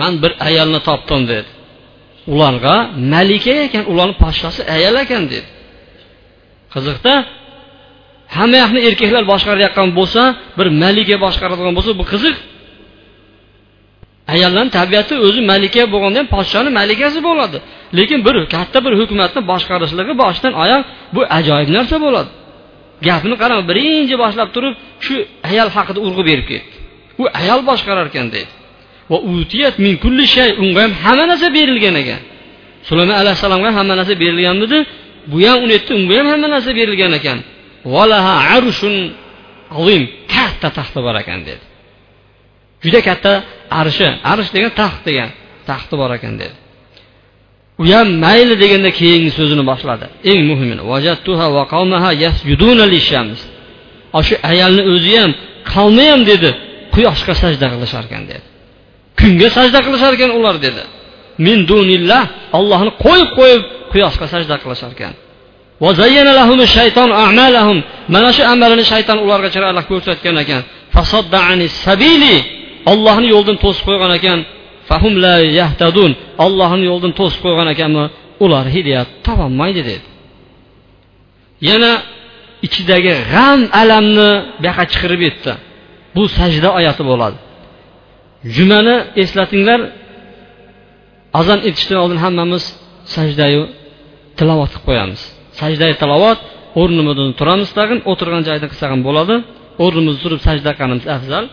Man 0.00 0.12
bir 0.22 0.32
ayolni 0.48 0.80
topdim 0.88 1.22
dedi. 1.32 1.50
Ularga 2.32 2.74
malika 3.14 3.54
ekan 3.66 3.84
ularni 3.92 4.14
podshosi 4.22 4.60
ayol 4.76 4.96
ekan 5.04 5.24
dedi. 5.32 5.48
Qiziqda 6.74 7.14
hamma 8.36 8.56
yoqni 8.62 8.80
erkaklar 8.88 9.24
boshqarayotgan 9.32 9.88
bo'lsa 9.98 10.22
bir 10.58 10.66
malika 10.82 11.16
boshqaradigan 11.24 11.74
bo'lsa 11.78 11.92
bu 12.00 12.04
qiziq. 12.12 12.36
Ayollarni 14.34 14.70
tabiati 14.78 15.14
o'zi 15.26 15.40
malika 15.52 15.82
bo'lganda 15.92 16.18
ham 16.20 16.28
podshoni 16.36 16.70
malikasi 16.80 17.18
bo'ladi. 17.28 17.58
Lekin 17.98 18.18
bir 18.26 18.34
katta 18.54 18.78
bir 18.84 18.92
hukumatni 19.00 19.40
boshqarishligi 19.50 20.14
boshidan 20.22 20.52
oyoq 20.62 20.82
bu 21.14 21.20
ajoyib 21.38 21.70
narsa 21.76 21.96
bo'ladi. 22.06 22.30
Gapni 23.06 23.34
qarang 23.42 23.62
birinchi 23.70 24.14
boshlab 24.22 24.48
turib 24.54 24.74
shu 25.04 25.14
ayol 25.48 25.68
haqida 25.76 26.00
urg'u 26.06 26.22
berib 26.30 26.46
ketdi. 26.50 26.70
U 27.20 27.22
ayol 27.40 27.60
boshqarar 27.70 28.06
ekan 28.10 28.26
deydi 28.34 28.52
va 29.10 29.18
utiyat 29.34 29.74
min 29.84 29.94
kulli 30.04 30.24
shay 30.34 30.50
unga 30.62 30.80
ham 30.84 30.92
hamma 31.02 31.24
narsa 31.30 31.48
berilgan 31.58 31.94
ekan. 32.02 32.20
Sulaymon 32.88 33.16
alayhissalomga 33.22 33.70
hamma 33.78 33.94
narsa 34.00 34.14
berilganmidi 34.22 34.78
bu 35.30 35.36
ham 35.46 35.58
unetdi 35.66 35.90
unga 35.98 36.14
ham 36.20 36.26
hamma 36.32 36.48
narsa 36.54 36.70
berilgan 36.78 37.12
ekan. 37.18 37.38
Valaha 37.94 38.34
arushun 38.54 38.94
azim 39.78 40.02
katta 40.34 40.68
taxti 40.78 40.98
bor 41.06 41.14
ekan 41.22 41.40
dedi. 41.48 41.64
Juda 42.84 43.00
katta 43.08 43.32
arshi 43.80 44.06
arsh 44.32 44.50
degan 44.54 44.72
taxt 44.80 45.00
degan 45.08 45.28
taxti 45.68 45.94
bor 46.00 46.10
ekan 46.18 46.34
dedi. 46.40 46.54
U 47.82 47.84
ham 47.92 48.08
mayli 48.24 48.54
deganda 48.62 48.90
keyingi 48.98 49.30
so'zini 49.38 49.64
boshladi. 49.70 50.06
Eng 50.30 50.40
muhimi 50.50 50.74
shu 54.28 54.34
ayolni 54.50 54.82
o'zi 54.92 55.12
ham 55.22 55.32
qavmi 55.72 56.04
ham 56.12 56.20
dedi. 56.30 56.50
Quyoshga 56.94 57.34
sajda 57.42 57.66
qilishar 57.72 58.02
ekan 58.08 58.22
dedi. 58.30 58.46
Kunga 59.20 59.48
sajda 59.56 59.78
qilishar 59.86 60.12
ekan 60.16 60.30
ular 60.38 60.56
dedi. 60.66 60.82
Min 61.46 61.58
dunillah 61.70 62.22
ollohni 62.58 62.92
qo'yib 63.04 63.28
qo'yib 63.38 63.62
quyoshga 63.92 64.26
sajda 64.34 64.54
qilishar 64.62 64.90
ekan 64.96 65.14
mana 68.14 68.30
shu 68.36 68.42
amalini 68.52 68.84
shayton 68.92 69.18
ularga 69.24 69.48
chiroyli 69.54 69.82
ko'rsatgan 69.90 70.36
ekan. 70.44 70.62
Ollohni 72.92 73.26
yo'ldan 73.34 73.56
to'sib 73.64 73.82
qo'ygan 73.88 74.12
ekan. 74.18 74.38
Fahum 74.90 75.14
la 75.24 75.36
yahtadun. 75.60 76.12
Ollohni 76.44 76.84
yo'lini 76.90 77.14
to'sib 77.20 77.40
qo'ygan 77.44 77.68
ekanmi? 77.74 78.04
Ular 78.44 78.64
hidoyat 78.74 79.08
topolmaydi 79.26 79.80
dedi. 79.90 80.06
Yana 81.68 81.92
ichidagi 82.66 83.14
g'am 83.32 83.60
alamni 83.82 84.30
bu 84.64 84.68
chiqirib 84.68 84.90
chiqarib 84.92 85.20
yetdi. 85.28 85.52
Bu 86.16 86.22
sajda 86.38 86.68
oyati 86.78 87.02
bo'ladi. 87.10 87.38
Jumani 88.56 88.96
eslatinglar. 89.22 89.80
Azon 91.40 91.60
etishdan 91.68 91.98
oldin 92.02 92.18
hammamiz 92.24 92.64
sajdayu 93.16 93.62
tilovat 94.38 94.70
qilib 94.72 94.84
qo'yamiz. 94.88 95.20
Sajdayu 95.60 95.94
tilovat 96.02 96.38
o'rnimizdan 96.80 97.30
turamiz 97.38 97.70
tag'in. 97.78 97.98
O'tirgan 98.10 98.42
joyda 98.48 98.66
qilsak 98.72 98.88
ham 98.94 99.00
bo'ladi. 99.08 99.34
O'rnimizda 99.84 100.20
turib 100.24 100.40
sajda 100.46 100.70
qilganimiz 100.76 101.06
afzal. 101.16 101.44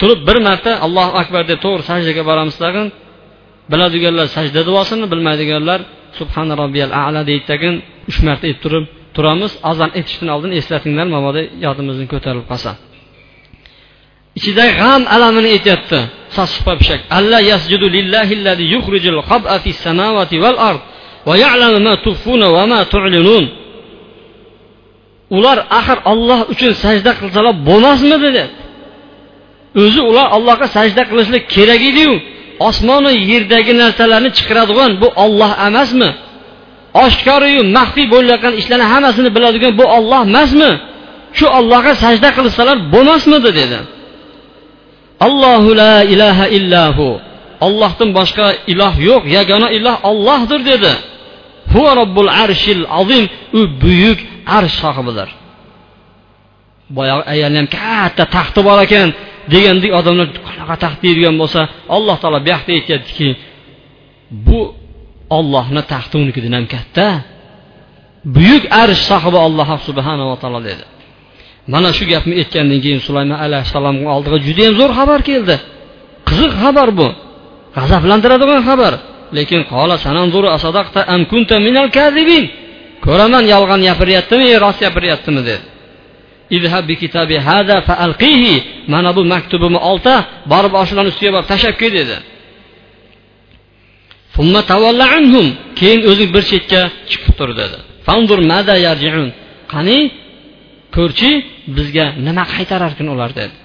Turib 0.00 0.20
bir 0.28 0.36
marta 0.48 0.72
allohu 0.86 1.12
akbar 1.22 1.42
deb 1.50 1.58
to'g'ri 1.64 1.82
sajdaga 1.90 2.22
boramiz 2.30 2.56
tag'in 2.64 2.88
biladiganlar 3.72 4.26
sajda 4.36 4.60
duosini 4.68 5.06
bilmaydiganlar 5.12 5.80
subhana 6.18 6.54
robbiyal 6.62 6.90
ala 7.04 7.20
deydi 7.28 7.44
tagin 7.50 7.74
uch 8.10 8.18
marta 8.26 8.44
aytib 8.48 8.62
turib 8.64 8.84
turamiz. 9.16 9.52
Azon 9.70 9.90
etishdan 9.98 10.28
oldin 10.34 10.52
eslatinglar 10.60 11.06
mabodo 11.14 11.40
yodimizdan 11.66 12.06
ko'tarilib 12.12 12.46
qolsa. 12.52 12.70
Ichidagi 14.38 14.72
g'am 14.80 15.02
alamini 15.14 15.48
aytyapti. 15.56 15.98
Sassiq 16.36 16.66
pishak. 16.80 17.00
Alla 17.18 17.38
yasjudu 17.52 17.86
lillahi 17.96 18.64
yukhrijul 18.74 19.20
khab'a 19.30 19.56
fis 19.64 19.78
samawati 19.86 20.36
val 20.44 20.58
ard 20.70 20.80
va 21.28 21.34
ya'lamu 21.44 21.78
ma 21.86 21.94
tukhfuna 22.06 22.46
va 22.56 22.62
ma 22.72 22.80
tu'linun. 22.92 23.44
Ular 25.36 25.58
axir 25.78 25.98
olloh 26.12 26.40
uchun 26.52 26.72
sajda 26.84 27.10
qilsalar 27.20 27.54
bo'lmasmidi 27.68 28.18
dedi 28.26 28.42
o'zi 29.82 30.00
ular 30.10 30.26
allohga 30.36 30.66
sajda 30.76 31.02
qilishlik 31.10 31.44
kerak 31.54 31.82
ediyu. 31.90 32.14
Osmonu 32.68 33.10
yerdagi 33.30 33.72
narsalarni 33.82 34.30
chiqaradigan 34.38 34.90
bu 35.02 35.08
olloh 35.24 35.52
emasmi? 35.68 36.10
Oshkoriyu 37.04 37.62
maxfiy 37.76 38.06
bo'layotgan 38.14 38.54
ishlarni 38.60 38.86
hammasini 38.92 39.30
biladigan 39.36 39.72
bu 39.80 39.84
olloh 39.96 40.22
emasmi? 40.30 40.70
Shu 41.38 41.46
ollohga 41.58 41.92
sajda 42.04 42.28
qilsalar 42.36 42.76
bo'lmasmidi 42.92 43.50
dedi. 43.60 43.78
Allohu 45.26 45.70
la 45.82 45.96
ilaha 46.14 46.46
illahu 46.58 47.06
ollohdan 47.66 48.08
boshqa 48.18 48.46
iloh 48.72 48.94
yo'q 49.08 49.22
yagona 49.36 49.68
iloh 49.78 49.96
ollohdir 50.10 50.60
dedi. 50.70 50.92
Huva 51.72 51.92
robbul 52.00 52.30
arshil 52.44 52.84
azim. 53.00 53.24
U 53.58 53.60
buyuk 53.82 54.18
arsh 54.56 54.74
sohibidir. 54.82 55.28
Boyagi 56.96 57.22
ayolni 57.34 57.58
ham 57.60 57.68
katta 57.78 58.24
taxti 58.36 58.60
bor 58.68 58.78
ekan. 58.86 59.08
Degandek 59.52 59.92
odamlar 60.00 60.26
qanaqa 60.48 60.74
taxt 60.84 60.98
deydigan 61.04 61.34
bo'lsa 61.42 61.60
alloh 61.96 62.16
taolo 62.22 62.38
bu 62.44 62.48
yoqda 62.54 62.72
aytyaptiki 62.78 63.28
bu 64.46 64.60
ollohni 65.38 65.82
taxti 65.92 66.14
unikidan 66.22 66.52
ham 66.58 66.66
katta. 66.74 67.06
Buyuk 68.36 68.64
arsh 68.82 69.02
sohibi 69.10 69.38
alloh 69.46 69.68
subhanava 69.88 70.34
taolo 70.42 70.60
dedi. 70.68 70.84
Mana 71.72 71.90
shu 71.96 72.04
gapni 72.12 72.34
aytgandan 72.42 72.78
keyin 72.84 73.00
sulaymon 73.06 73.38
alayhissalomni 73.46 74.06
oldiga 74.14 74.38
judayam 74.46 74.74
zo'r 74.80 74.92
xabar 74.98 75.20
keldi. 75.30 75.56
Qiziq 76.28 76.52
xabar 76.62 76.88
bu. 76.98 77.08
G'azablantiradigan 77.76 78.62
xabar. 78.68 78.94
Lekin 79.36 79.60
qola 79.72 79.96
ko'raman 83.06 83.44
yolg'on 83.54 83.80
gapiryaptimi 83.88 84.46
rost 84.64 84.80
gapiryaptimi 84.84 85.42
dedi. 85.50 85.64
Mana 88.92 89.10
bu 89.16 89.22
maktubimni 89.34 89.80
olta 89.90 90.14
borib 90.52 90.72
oshilarni 90.82 91.10
ustiga 91.12 91.30
borib 91.36 91.48
tashlab 91.52 91.74
kel 91.80 91.92
dedi. 92.00 92.16
Keyin 95.80 96.00
o'zing 96.10 96.30
bir 96.36 96.44
chetga 96.50 96.80
chiqib 97.10 97.32
tur 97.38 97.50
dedi. 97.60 97.76
Qani? 99.72 99.98
Ko'rchi 100.96 101.30
bizga 101.76 102.06
nima 102.26 102.44
qaytararkin 102.54 103.06
ular 103.14 103.30
dedi. 103.40 103.56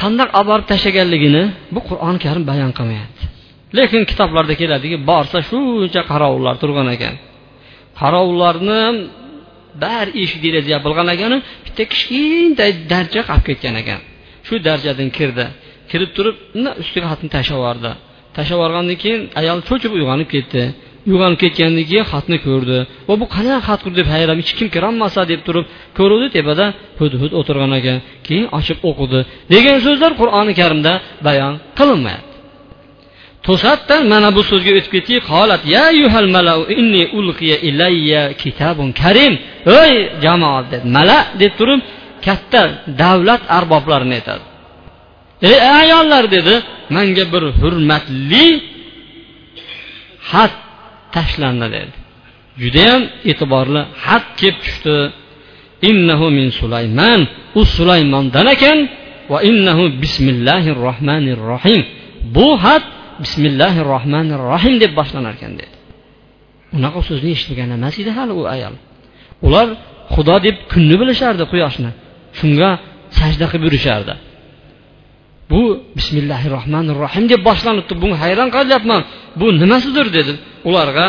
Qandaq 0.00 0.28
olib 0.38 0.48
borib 0.50 0.66
tashlaganligini 0.72 1.42
bu 1.74 1.80
qur'oni 1.88 2.18
karim 2.24 2.44
bayon 2.50 2.70
qilmayapti. 2.78 3.24
Lekin 3.76 4.02
kitoblarda 4.10 4.54
keladiki 4.60 4.96
borsa 5.10 5.38
shuncha 5.48 6.02
qarovullar 6.10 6.54
turgan 6.62 6.88
ekan. 6.96 7.14
Qarovullarni 8.00 8.82
bari 9.84 10.10
eshik 10.22 10.40
deraza 10.44 10.68
yopilgan 10.76 11.08
ekan 11.14 11.32
bitta 11.66 11.82
kichkintoy 11.92 12.70
darcha 12.92 13.20
qolib 13.28 13.44
ketgan 13.48 13.74
ekan. 13.82 14.00
Shu 14.46 14.54
darchadan 14.68 15.08
kirdi. 15.18 15.46
Kirib 15.90 16.10
turib 16.16 16.36
ustiga 16.82 17.06
xatni 17.12 17.28
tashlab 17.36 17.58
yubordi. 17.60 17.90
Tashlab 18.36 18.56
yuborgandan 18.58 18.96
keyin 19.02 19.20
ayol 19.40 19.58
cho'chib 19.68 19.92
uyg'onib 19.98 20.28
ketdi. 20.34 20.62
Uyg'onib 21.10 21.38
ketgandan 21.42 21.84
keyin 21.90 22.06
xatni 22.12 22.38
ko'rdi. 22.46 22.78
Va 23.08 23.14
bu 23.20 23.26
qanaqa 23.36 23.60
xatdir 23.68 23.92
deb 24.00 24.08
hayron 24.14 24.36
hech 24.40 24.52
kim 24.58 24.68
kirolmasa 24.74 25.20
deb 25.32 25.40
turib 25.46 25.64
ko'ruvdi 25.98 26.28
tepada 26.36 26.64
hudhud 27.00 27.32
o'tirgan 27.40 27.72
ekan. 27.80 27.98
Keyin 28.26 28.46
ochib 28.58 28.78
o'qidi. 28.88 29.20
Degan 29.54 29.78
so'zlar 29.86 30.12
qur'oni 30.20 30.52
karimda 30.60 30.92
bayon 31.26 31.52
qilinmayapti. 31.78 32.27
To'satdan 33.48 34.02
mana 34.12 34.28
bu 34.36 34.42
so'zga 34.50 34.70
o'tib 34.78 34.92
ketdik 34.96 35.22
holat 35.34 35.62
ya 35.74 35.86
yuhal 36.00 36.28
malau 36.36 36.60
inni 36.80 37.02
ulqiya 37.18 37.56
ilayya 37.68 38.22
kitabun 38.42 38.88
karim. 39.00 39.32
Ey 39.82 39.94
jamoat 40.24 40.66
deb 40.72 40.82
mala 40.96 41.18
deb 41.40 41.52
turib 41.58 41.80
katta 42.26 42.62
davlat 43.02 43.42
arboblarini 43.58 44.14
aytadi. 44.18 44.44
Ey 45.50 45.58
ayollar 45.80 46.24
dedi 46.36 46.54
manga 46.96 47.24
bir 47.32 47.44
hurmatli 47.60 48.46
xat 50.30 50.54
tashlandi 51.14 51.68
dedi. 51.76 51.96
Judayam 52.62 53.02
e'tiborli 53.30 53.82
xat 54.04 54.24
kelib 54.40 54.58
tushdi. 54.64 54.96
Innahu 55.90 56.26
min 56.38 56.48
sulaymon 56.60 57.20
u 57.60 57.62
sulaymondan 57.76 58.46
ekan. 58.54 58.78
Va 59.32 59.38
innahu 59.50 59.84
bismillahi 60.02 60.70
rohmanir 60.86 61.40
rohim 61.52 61.80
bu 62.36 62.48
xat 62.64 62.84
bismillahi 63.22 63.80
rohmanir 63.92 64.40
rohim 64.52 64.74
deb 64.82 64.92
boshlanar 64.98 65.34
ekan 65.38 65.52
dedi. 65.60 65.76
Unaqa 66.76 67.00
so'zni 67.08 67.30
eshitgan 67.36 67.70
emas 67.78 67.94
edi 68.02 68.10
hali 68.18 68.32
u 68.40 68.42
ayol. 68.54 68.74
Ular 69.46 69.68
xudo 70.14 70.36
deb 70.46 70.56
kunni 70.72 70.96
bilishardi 71.00 71.44
quyoshni. 71.52 71.90
Shunga 72.38 72.70
sajda 73.18 73.46
qilib 73.50 73.64
yurishardi. 73.68 74.14
Bu 75.50 75.60
bismillahi 75.98 76.46
rohmanir 76.56 76.96
rohim 77.04 77.24
deb 77.32 77.40
boshlanibdi 77.48 77.94
bunga 78.02 78.16
hayron 78.24 78.48
qolyapman. 78.56 79.02
Bu 79.40 79.46
nimasidir 79.62 80.06
dedi. 80.16 80.32
Ularga 80.68 81.06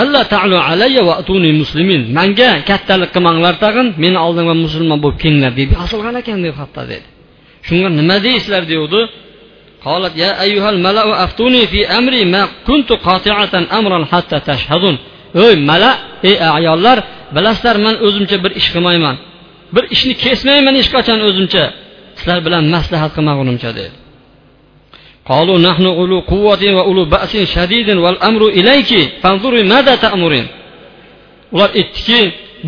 alla 0.00 0.22
talu 0.34 0.56
alayya 0.70 1.02
va 1.08 1.14
atuni 1.20 1.50
muslimin. 1.62 2.02
Manga 2.18 2.50
kattalik 2.70 3.10
qilmanglar 3.14 3.54
tag'in 3.64 3.86
meni 4.02 4.18
oldimga 4.26 4.54
musulmon 4.64 4.98
bo'lib 5.04 5.18
kelinglar 5.22 5.52
deb 5.60 5.68
yozilgan 5.78 6.14
ekan 6.22 6.38
deb 6.46 6.54
hatto 6.60 6.82
dedi. 6.92 7.06
Shunga 7.66 7.88
nima 8.00 8.16
deysizlar? 8.26 8.62
devdi 8.74 9.00
قالت 9.85 10.13
يا 10.17 10.41
أيها 10.41 10.69
الملأ 10.69 11.23
أفتوني 11.23 11.67
في 11.67 11.79
أمري 11.99 12.25
ما 12.25 12.47
كنت 12.67 12.89
قاطعة 12.91 13.53
أمرا 13.79 14.05
حتى 14.11 14.39
تشهدون 14.39 14.97
ey 15.35 15.55
mala 15.69 15.91
ey 16.29 16.35
ayollar 16.57 16.97
bilasizlar 17.35 17.75
man 17.85 17.95
o'zimcha 18.07 18.37
bir 18.43 18.51
ish 18.59 18.69
qilmayman 18.73 19.15
bir 19.75 19.83
ishni 19.95 20.13
kesmayman 20.23 20.73
hech 20.79 20.89
qachon 20.95 21.19
o'zimcha 21.27 21.63
sizlar 22.17 22.39
bilan 22.45 22.63
maslahat 22.75 23.11
qilmagunimcha 23.15 23.71
dedi 23.79 23.91
قالوا 25.31 25.57
نحن 25.69 25.85
أولو 25.85 26.19
قوة 26.33 26.63
وأولو 26.77 27.03
بأس 27.15 27.33
شديد 27.55 27.89
والأمر 28.03 28.41
إليك 28.59 28.91
فانظري 29.21 29.63
ماذا 29.73 29.95
تأمرين 30.05 30.47
ular 31.55 31.69
aytdiki 31.79 32.19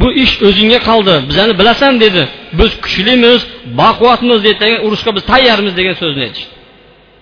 bu 0.02 0.08
ish 0.24 0.34
o'zingga 0.48 0.80
qoldi 0.90 1.16
bizani 1.30 1.54
bilasan 1.60 1.94
dedi 2.04 2.22
biz 2.60 2.72
kuchlimiz 2.84 3.40
baquvvatmiz 3.82 4.40
dedi 4.48 4.68
urushga 4.86 5.12
biz 5.18 5.24
tayyormiz 5.32 5.74
degan 5.80 5.96
so'zni 6.02 6.22
aytishdi 6.28 6.54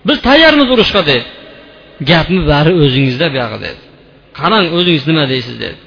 biz 0.08 0.18
tayyormiz 0.28 0.68
urushga 0.74 1.02
dedi 1.10 1.24
gapni 2.10 2.40
bari 2.52 2.72
o'zingizda 2.82 3.26
buyog'i 3.34 3.58
dedi 3.66 3.80
qarang 4.38 4.66
o'zingiz 4.76 5.04
nima 5.10 5.24
deysiz 5.34 5.56
dedi 5.64 5.78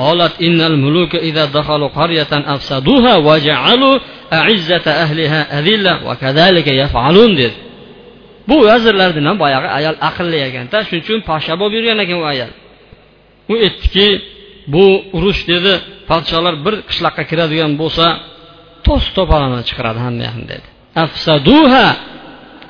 قالت 0.00 0.34
إن 0.46 0.60
الملوك 0.60 1.14
إذا 1.28 1.44
دخلوا 1.44 1.88
قرية 1.88 2.32
أفسدوها 2.32 3.14
وجعلوا 3.16 3.98
أعزة 4.32 4.86
أهلها 5.04 5.58
أذلة 5.58 5.94
وكذلك 6.08 6.66
يفعلون 6.82 7.36
dedi 7.36 7.56
bu 8.48 8.56
vazirlardan 8.66 9.24
ham 9.28 9.36
boyagi 9.42 9.68
ayol 9.78 9.96
aqlli 10.08 10.38
ekanda 10.48 10.78
shuning 10.86 11.02
uchun 11.04 11.18
podsho 11.28 11.54
bo'lib 11.60 11.74
yurgan 11.76 11.98
ekan 12.04 12.18
u 12.22 12.24
ayol 12.32 12.52
u 13.52 13.54
aytdiki 13.66 14.08
bu 14.74 14.84
urush 15.16 15.40
dedi 15.52 15.72
podsholar 16.10 16.54
bir 16.64 16.74
qishloqqa 16.88 17.22
kiradigan 17.30 17.72
bo'lsa 17.82 18.06
to's 18.86 19.04
to'polonni 19.16 19.62
chiqaradi 19.68 20.00
hamma 20.06 20.22
yoqni 20.28 20.46
dedi 20.52 20.66
afsaduha 21.04 21.86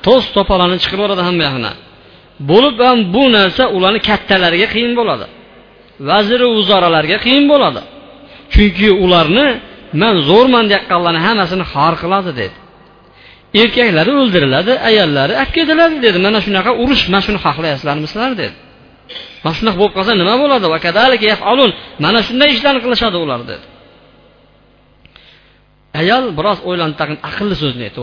to's 0.06 0.24
to'polonni 0.36 0.76
chiqarib 0.82 1.00
yuboradi 1.00 1.22
hamma 1.28 1.42
yoqni. 1.48 1.72
Bo'lib 2.50 2.76
ham 2.86 2.98
bu 3.14 3.22
narsa 3.36 3.64
ularni 3.76 4.00
kattalariga 4.08 4.68
qiyin 4.74 4.92
bo'ladi. 5.00 5.26
Vaziri 6.08 6.46
uzoralarga 6.58 7.18
qiyin 7.24 7.44
bo'ladi. 7.52 7.80
Chunki 8.54 8.88
ularni 9.04 9.46
man 10.02 10.14
zo'rman 10.28 10.64
deyotganlarni 10.70 11.20
hammasini 11.26 11.64
xor 11.72 11.94
qiladi 12.02 12.30
dedi. 12.40 12.56
Erkaklari 13.62 14.12
o'ldiriladi 14.20 14.72
ayollari 14.88 15.34
olib 15.42 15.50
ketiladi 15.56 15.96
dedi. 16.06 16.18
Mana 16.26 16.38
shunaqa 16.46 16.70
urush 16.82 17.02
mana 17.12 17.22
shuni 17.26 17.38
xohlayapsizlarmi 17.46 18.06
sizlar 18.12 18.32
dedi. 18.42 18.54
Mana 19.44 19.54
shunaqa 19.58 19.76
bo'lib 19.80 19.94
qolsa 19.98 20.12
nima 20.22 20.34
bo'ladi? 20.42 20.66
Mana 22.04 22.18
shunday 22.28 22.48
ishlarni 22.56 22.80
qilishadi 22.84 23.16
ular 23.24 23.40
dedi. 23.50 23.64
Ayol 26.00 26.24
biroz 26.38 26.58
o'ylanib 26.68 26.96
tag'in 27.00 27.18
aqlli 27.28 27.54
so'zni 27.62 27.82
aytdi. 27.86 27.98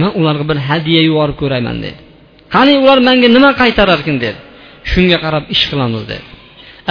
Man 0.00 0.10
ularga 0.20 0.44
bir 0.50 0.58
hadya 0.68 1.00
yuborib 1.08 1.36
ko'rayman 1.42 1.76
dedi. 1.84 1.98
Qani 2.54 2.72
ular 2.82 2.98
menga 3.08 3.28
nima 3.36 3.50
qaytararkin? 3.62 4.16
dedi. 4.24 4.38
Shunga 4.90 5.18
qarab 5.24 5.44
ish 5.54 5.64
qilamiz 5.70 6.02
dedi. 6.12 6.24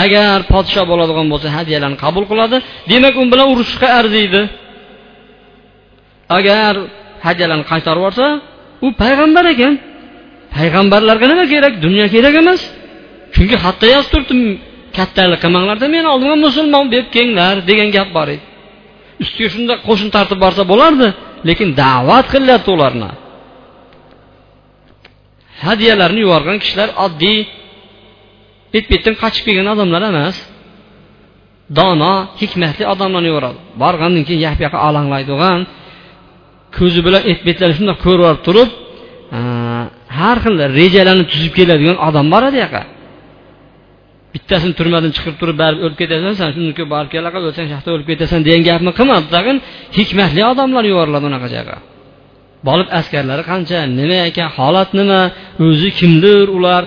Agar 0.04 0.38
podsho 0.54 0.82
bo'ladigan 0.91 1.28
bo'lsa 1.34 1.47
hadyalarni 1.58 1.97
qabul 2.04 2.23
qiladi. 2.32 2.58
Demak 2.91 3.15
u 3.21 3.23
bilan 3.32 3.47
urushishga 3.54 3.88
arziydi. 3.99 4.41
Agar 6.38 6.73
hadyalarni 7.28 7.65
qaytarib 7.71 8.02
yuborsa 8.02 8.28
u 8.86 8.88
payg'ambar 9.02 9.45
ekan. 9.54 9.73
Payg'ambarlarga 10.56 11.25
nima 11.32 11.45
kerak? 11.54 11.73
Dunyo 11.86 12.06
kerak 12.15 12.36
emas. 12.41 12.62
Chunki 13.36 13.56
hatto 13.63 13.86
yozib 13.95 14.10
turibdi 14.13 14.36
kattalik 15.00 15.40
qilmanglarda 15.44 15.86
meni 15.96 16.08
oldimga 16.14 16.38
musulmon 16.48 16.86
bo'lib 16.92 17.08
kelinglar 17.16 17.56
degan 17.70 17.90
gap 17.98 18.10
bor 18.18 18.28
edi. 18.36 18.44
Ustiga 19.24 19.50
shunda 19.56 19.74
qo'shin 19.88 20.10
tartib 20.16 20.40
borsa 20.46 20.64
bo'lardi 20.72 21.08
lekin 21.50 21.70
da'vat 21.82 22.26
qilyapti 22.34 22.70
ularni. 22.76 23.10
Hadyalarni 25.66 26.20
yuborgan 26.26 26.58
kishilar 26.64 26.90
oddiy 27.06 27.40
bet 28.74 28.86
betdan 28.92 29.16
qochib 29.22 29.44
kelgan 29.48 29.68
odamlar 29.74 30.02
emas 30.12 30.38
dono 31.80 32.14
hikmatli 32.42 32.84
odamlarni 32.94 33.28
yuboradi. 33.32 33.60
Borgandan 33.82 34.24
keyin 34.28 34.42
yoq 34.46 34.56
bu 34.58 34.62
yoqqa 34.66 34.80
alanglaydigan 34.88 35.60
ko'zi 36.78 37.00
bilan 37.08 37.24
et 37.32 37.40
betlarni 37.48 37.76
shundoq 37.80 37.98
ko'rib 38.06 38.40
turib 38.48 38.70
har 40.20 40.38
xil 40.44 40.56
rejalarni 40.80 41.26
tuzib 41.32 41.54
keladigan 41.58 41.98
odam 42.08 42.26
bor 42.34 42.44
edi 42.50 42.58
yoqqa. 42.66 42.82
Bittasini 44.34 44.74
turmadan 44.80 45.12
chiqirib 45.15 45.38
turib 45.42 45.58
baribir 45.62 45.84
o'lib 45.86 45.98
ketasan 46.02 46.34
san 46.39 46.50
shuniki 46.56 46.84
borib 46.94 47.10
kelaqa 47.15 47.38
o'lsang 47.48 47.68
shu 47.72 47.89
o'lib 47.96 48.08
ketasan 48.12 48.39
degan 48.48 48.62
gapni 48.70 48.92
qilma 49.00 49.18
tag'in 49.36 49.58
hikmatli 49.98 50.42
odamlar 50.52 50.84
yuboriladi 50.92 51.26
unaqa 51.32 51.48
joyga. 51.56 51.76
Borib 52.68 52.88
askarlari 53.00 53.44
qancha 53.52 53.80
nima 54.00 54.20
ekan 54.30 54.50
holat 54.58 54.89
nima 55.00 55.22
o'zi 55.68 55.89
kimdir 56.00 56.46
ular 56.58 56.84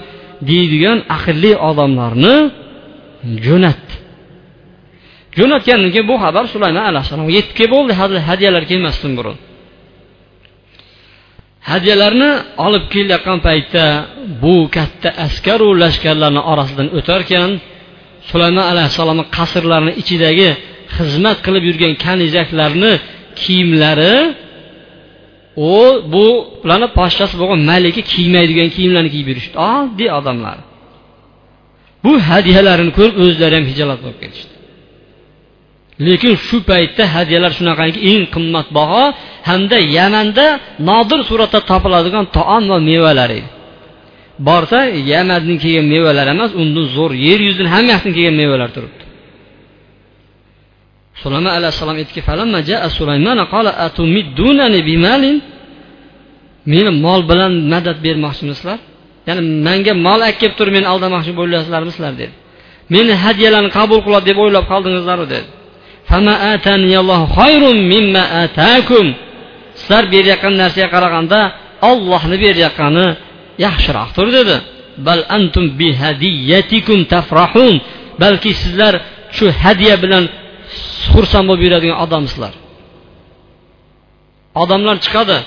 deydigan 0.51 0.99
aqlli 1.17 1.53
odamlarni 1.71 2.35
jo'natdi. 3.47 3.95
Jo'natgandan 5.39 5.91
keyin 5.95 6.07
bu 6.13 6.17
xabar 6.25 6.45
sulaymon 6.55 6.85
alayhissalomga 6.91 7.33
yetib 7.39 7.55
kelib 7.59 7.73
bo'ldi. 7.77 7.93
Hadyalar 8.31 8.63
kelmasdan 8.71 9.13
burun. 9.19 9.37
Hadyalarni 11.71 12.31
olib 12.67 12.85
kelayotgan 12.93 13.39
paytda 13.47 13.85
bu 14.43 14.57
katta 14.77 15.09
askaru 15.27 15.69
lashkarlarni 15.83 16.43
orasidan 16.53 16.89
o'tarkan 16.99 17.51
sulaymon 18.31 18.65
alayhissalomni 18.73 19.25
qasrlarini 19.37 19.93
ichidagi 20.03 20.49
xizmat 20.97 21.39
qilib 21.47 21.65
yurgan 21.69 21.93
kanizaklarni 22.05 22.93
kiyimlari 23.41 24.15
u 25.57 25.75
bu 26.13 26.25
ularni 26.65 26.89
podshosi 26.99 27.35
bo'lgan 27.41 27.61
malika 27.71 28.03
kiymaydigan 28.13 28.69
kiyimlarni 28.77 29.11
kiyib 29.15 29.29
yurishdi. 29.33 29.55
Oddiy 29.75 30.11
odamlar. 30.19 30.59
Bu 32.05 32.13
hadyalarini 32.31 32.93
ko'rib 32.99 33.17
o'zlari 33.25 33.55
ham 33.59 33.67
hijolat 33.73 33.99
bo'lib 34.05 34.19
ketishdi. 34.23 34.52
Lekin 36.07 36.35
shu 36.47 36.57
paytda 36.71 37.05
hadyalar 37.15 37.53
shunaqangi 37.59 37.99
eng 38.11 38.23
qimmatbaho 38.35 39.05
hamda 39.49 39.79
yamanda 39.97 40.47
nodir 40.89 41.21
suratda 41.29 41.59
topiladigan 41.71 42.25
taom 42.37 42.63
va 42.73 42.79
mevalar 42.91 43.31
edi. 43.39 43.49
Borsa 44.49 44.79
yamandan 45.13 45.57
kelgan 45.63 45.87
mevalar 45.95 46.27
emas 46.35 46.51
undan 46.63 46.85
zo'r 46.97 47.13
yer 47.27 47.41
yuzini 47.49 47.69
hamma 47.75 47.91
yoqdan 47.95 48.13
kelgan 48.17 48.37
mevalar 48.43 48.71
turibdi. 48.77 49.05
Sulaymon 51.23 51.53
alayhissalom 51.59 51.97
aytdiki 52.01 52.23
meni 56.73 56.91
mol 57.05 57.21
bilan 57.31 57.53
madad 57.73 57.99
bermoqchimisizlar? 58.07 58.79
Ya'ni 59.29 59.43
manga 59.67 59.93
mol 60.07 60.21
olib 60.27 60.37
kelib 60.41 60.55
turib 60.59 60.73
meni 60.77 60.87
aldamoqchi 60.93 61.33
bo'lyapsizlarmi 61.41 61.91
sizlar 61.97 62.13
dedi. 62.21 62.35
Meni 62.95 63.13
hadyalarni 63.25 63.71
qabul 63.79 64.01
qiladi 64.07 64.25
deb 64.31 64.39
o'ylab 64.45 64.65
qoldingizlarmi 64.73 65.27
dedi. 65.35 65.49
Sizlar 69.79 70.05
berayotgan 70.15 70.55
narsaga 70.63 70.89
qaraganda 70.95 71.41
ollohni 71.91 72.37
berayotgani 72.45 73.07
yaxshiroqdir 73.65 74.29
dedi. 74.39 74.57
Bal 75.07 75.21
antum 75.37 75.65
bihadiyatikum 75.81 76.99
tafrahun. 77.15 77.75
Balki 78.23 78.51
sizlar 78.63 78.95
shu 79.37 79.47
hadya 79.63 79.95
bilan 80.05 80.25
xursand 81.15 81.47
bo'lib 81.49 81.63
yuradigan 81.67 81.99
odamsizlar. 82.05 82.55
Odamlar 84.63 84.97
chiqadi. 85.05 85.39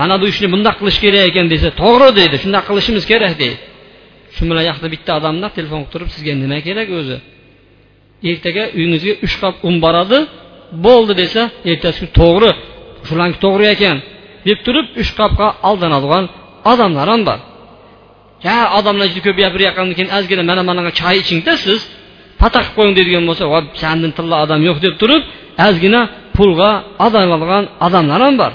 Mana 0.00 0.14
bu 0.20 0.26
ishni 0.32 0.48
bundoq 0.54 0.74
qilish 0.80 0.98
kerak 1.04 1.22
ekan 1.30 1.46
desa 1.52 1.68
to'g'ri 1.82 2.08
deydi 2.18 2.36
shundoq 2.42 2.64
qilishimiz 2.68 3.04
kerak 3.12 3.34
deydi. 3.40 3.56
Shu 4.34 4.42
bilan 4.50 4.64
yoqda 4.70 4.86
bitta 4.94 5.10
odamda 5.18 5.46
telefon 5.56 5.80
qilib 5.80 5.92
turib 5.92 6.08
sizga 6.14 6.32
nima 6.42 6.58
kerak 6.68 6.88
o'zi? 7.00 7.16
Ertaga 8.30 8.64
uyingizga 8.76 9.12
uch 9.26 9.34
qop 9.42 9.54
un 9.68 9.76
boradi. 9.84 10.18
Bo'ldi 10.86 11.12
desa 11.22 11.42
ertasi 11.70 12.04
to'g'ri 12.18 12.50
shularniki 13.08 13.38
to'g'ri 13.44 13.66
ekan 13.74 13.96
deb 14.48 14.58
turib 14.66 14.86
uch 15.02 15.10
qopga 15.18 15.46
aldanadigan 15.68 16.24
odamlar 16.72 17.06
ham 17.12 17.22
bor. 17.28 17.38
Ha 18.46 18.58
odamlar 18.78 19.06
juda 19.14 19.22
ko'p 19.26 19.38
yaqindan 19.46 19.94
keyin 19.96 20.10
ozgina 20.18 20.42
mana 20.50 20.62
manaqa 20.70 20.90
choy 21.00 21.16
ichingda 21.22 21.52
siz 21.64 21.80
pataq 22.42 22.64
qilib 22.66 22.76
qo'ying 22.78 22.94
deydigan 22.98 23.24
bo'lsa 23.28 23.44
sandan 23.82 24.12
tilla 24.18 24.36
odam 24.44 24.60
yo'q 24.68 24.78
deb 24.86 24.94
turib 25.02 25.22
ozgina 25.66 26.00
pulga 26.36 26.70
aldanadigan 27.04 27.64
odamlar 27.86 28.20
ham 28.26 28.34
bor. 28.42 28.52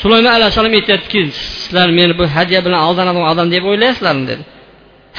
Sulaymon 0.00 0.32
alayhissalom 0.38 0.72
aytyaptiki 0.78 1.20
sizlar 1.64 1.88
meni 1.98 2.12
bu 2.20 2.24
hadya 2.36 2.60
bilan 2.66 2.80
aldanadigan 2.86 3.26
odam 3.32 3.46
deb 3.54 3.64
o'ylaysizlarmi? 3.70 4.24
dedi. 4.30 4.42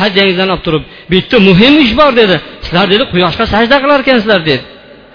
Hadyangizdan 0.01 0.49
olib 0.53 0.63
turib 0.67 0.83
bitta 1.11 1.37
muhim 1.49 1.73
ish 1.83 1.93
bor 1.99 2.11
dedi. 2.21 2.35
Sizlar 2.65 2.85
dedi 2.93 3.03
quyoshga 3.13 3.45
sajda 3.53 3.77
qilar 3.83 3.99
ekansizlar 4.03 4.41
dedi. 4.49 4.63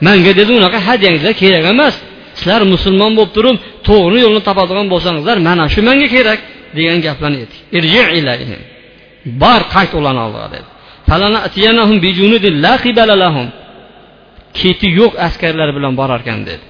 Manga 0.06 0.32
dedi 0.40 0.50
unaqa 0.58 0.78
hadyangizlar 0.88 1.32
kerak 1.42 1.64
emas. 1.74 1.94
Sizlar 2.38 2.60
musulmon 2.74 3.12
bo'lib 3.18 3.32
turib 3.36 3.56
to'g'ri 3.88 4.18
yo'lni 4.24 4.40
topadigan 4.48 4.86
bo'lsangizlar 4.92 5.36
mana 5.48 5.64
shu 5.74 5.80
manga 5.88 6.08
kerak 6.16 6.38
degan 6.76 6.98
gaplarni 7.06 7.36
aytdik 7.42 7.62
bor 9.42 9.60
qayt 9.74 9.92
ularni 9.98 10.20
oldiga 10.26 10.48
dedi. 10.54 10.66
Keti 14.60 14.88
yo'q 15.00 15.12
askarlar 15.26 15.68
bilan 15.76 15.92
borar 16.00 16.20
ekan 16.24 16.40
dedi. 16.48 16.64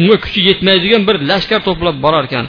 Unga 0.00 0.16
kuchi 0.24 0.40
yetmaydigan 0.48 1.02
bir 1.08 1.16
lashkar 1.30 1.60
to'plab 1.68 1.96
borar 2.04 2.24
ekan 2.28 2.46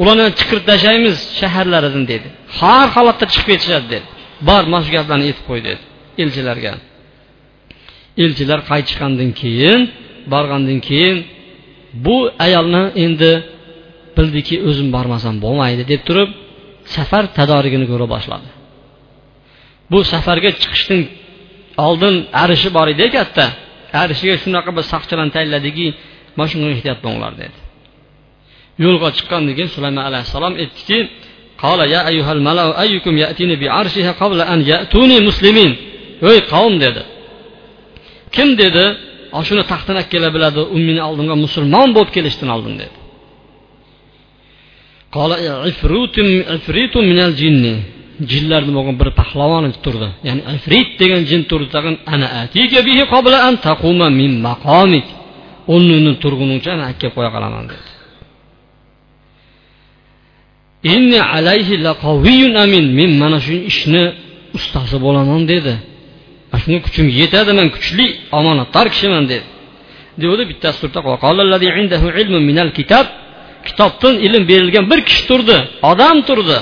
ularni 0.00 0.26
chiqirib 0.38 0.64
tashlaymiz 0.70 1.16
shaharlaridan 1.40 2.04
dedi. 2.12 2.28
Har 2.58 2.86
holatda 2.96 3.24
chiqib 3.32 3.46
ketishadi 3.52 3.86
dedi. 3.94 4.06
Bor 4.48 4.62
mana 4.72 4.82
shu 4.86 4.90
gaplarni 4.96 5.24
aytib 5.28 5.44
qo'y 5.48 5.60
dedi. 5.68 5.82
Elchilarga. 6.22 6.72
Elchilar 8.24 8.60
qaytishgandan 8.70 9.30
keyin 9.40 9.80
borgandan 10.32 10.78
keyin 10.88 11.16
bu 12.06 12.16
ayolni 12.46 12.82
endi 13.04 13.32
bildiki 14.16 14.56
o'zim 14.68 14.88
bormasam 14.96 15.34
bo'lmaydi 15.44 15.82
deb 15.92 16.02
turib 16.08 16.30
safar 16.96 17.24
tadorigini 17.38 17.86
ko'ra 17.92 18.06
boshladi. 18.14 18.48
Bu 19.90 19.98
safarga 20.12 20.50
chiqishdan 20.62 21.00
oldin 21.86 22.14
arishi 22.42 22.68
bor 22.76 22.86
edi 22.94 23.06
katta. 23.16 23.46
Arishiga 24.02 24.36
shunaqa 24.44 24.70
bir 24.76 24.84
soqchilarni 24.92 25.32
tayinladiki 25.36 25.86
mana 26.36 26.48
shunga 26.52 26.68
ehtiyot 26.74 26.98
bo'linglar 27.04 27.32
dedi. 27.42 27.56
yo'lga 28.84 29.08
chiqqandan 29.16 29.52
keyin 29.56 29.70
sulaymon 29.76 30.04
alayhissalom 30.08 30.54
aytdiki 30.62 30.98
قال 31.64 31.80
ayyuhal 31.80 32.40
أيها 32.46 32.76
ayyukum 32.82 33.16
yatini 33.16 33.52
يأتيني 33.52 33.56
بعرشها 33.56 34.12
قبل 34.22 34.40
أن 34.40 34.60
يأتوني 34.72 35.16
مسلمين 35.28 35.72
أي 36.22 36.40
قوم 36.52 36.80
dedi. 36.80 37.02
Kim 38.32 38.58
dedi 38.58 38.84
shuni 39.48 39.62
taxtini 39.70 39.98
olib 39.98 40.08
kela 40.12 40.28
biladi 40.34 40.60
u 40.74 40.78
meni 40.86 41.02
oldimga 41.08 41.36
musulmon 41.44 41.88
bo'lib 41.96 42.10
kelishdan 42.16 42.48
oldin 42.56 42.74
dedi. 42.82 42.96
Jinlarni 48.32 48.72
bo'lgan? 48.76 48.96
Bir 49.00 49.08
pahlavon 49.20 49.64
turdi. 49.84 50.08
Ya'ni 50.28 50.42
ifrit 50.56 50.90
degan 51.00 51.22
jin 51.30 51.42
turdi. 51.50 51.68
Tag'in 51.76 51.96
ana 52.14 52.26
atiga 52.42 52.80
bihi 52.88 53.02
qabla 53.14 53.38
an 53.48 53.54
taquma 53.66 54.08
min 54.20 54.32
maqomik 54.48 55.06
o'rningdan 55.74 56.16
turguningcha 56.22 56.72
man 56.80 56.86
olib 56.92 57.12
qo'ya 57.16 57.30
qolaman 57.34 57.64
dedi. 57.72 57.95
Inni 60.82 61.20
alayhi 61.22 61.84
laqaviyyun 61.86 62.54
amin. 62.64 62.84
Men 62.98 63.10
mana 63.22 63.38
shu 63.46 63.54
ishni 63.70 64.04
ustasi 64.58 64.96
bo'laman 65.04 65.42
dedi. 65.52 65.74
Shunga 66.62 66.80
kuchim 66.86 67.06
yetadi 67.20 67.52
man 67.58 67.68
kuchli 67.76 68.06
omonatdor 68.38 68.86
kishiman 68.94 69.24
dedi. 69.32 69.46
Degandi 70.20 70.44
bittasi 70.50 70.78
turdi 70.82 70.98
kitobdan 73.66 74.14
ilm 74.26 74.42
berilgan 74.50 74.84
bir 74.90 75.00
kishi 75.08 75.22
turdi. 75.30 75.56
Odam 75.90 76.16
turdi. 76.28 76.58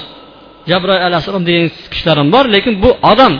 Jabroil 0.70 1.02
alayhissalom 1.08 1.44
degan 1.48 1.66
kishilar 1.92 2.16
ham 2.20 2.28
bor 2.34 2.44
lekin 2.54 2.74
bu 2.82 2.90
odam 3.12 3.34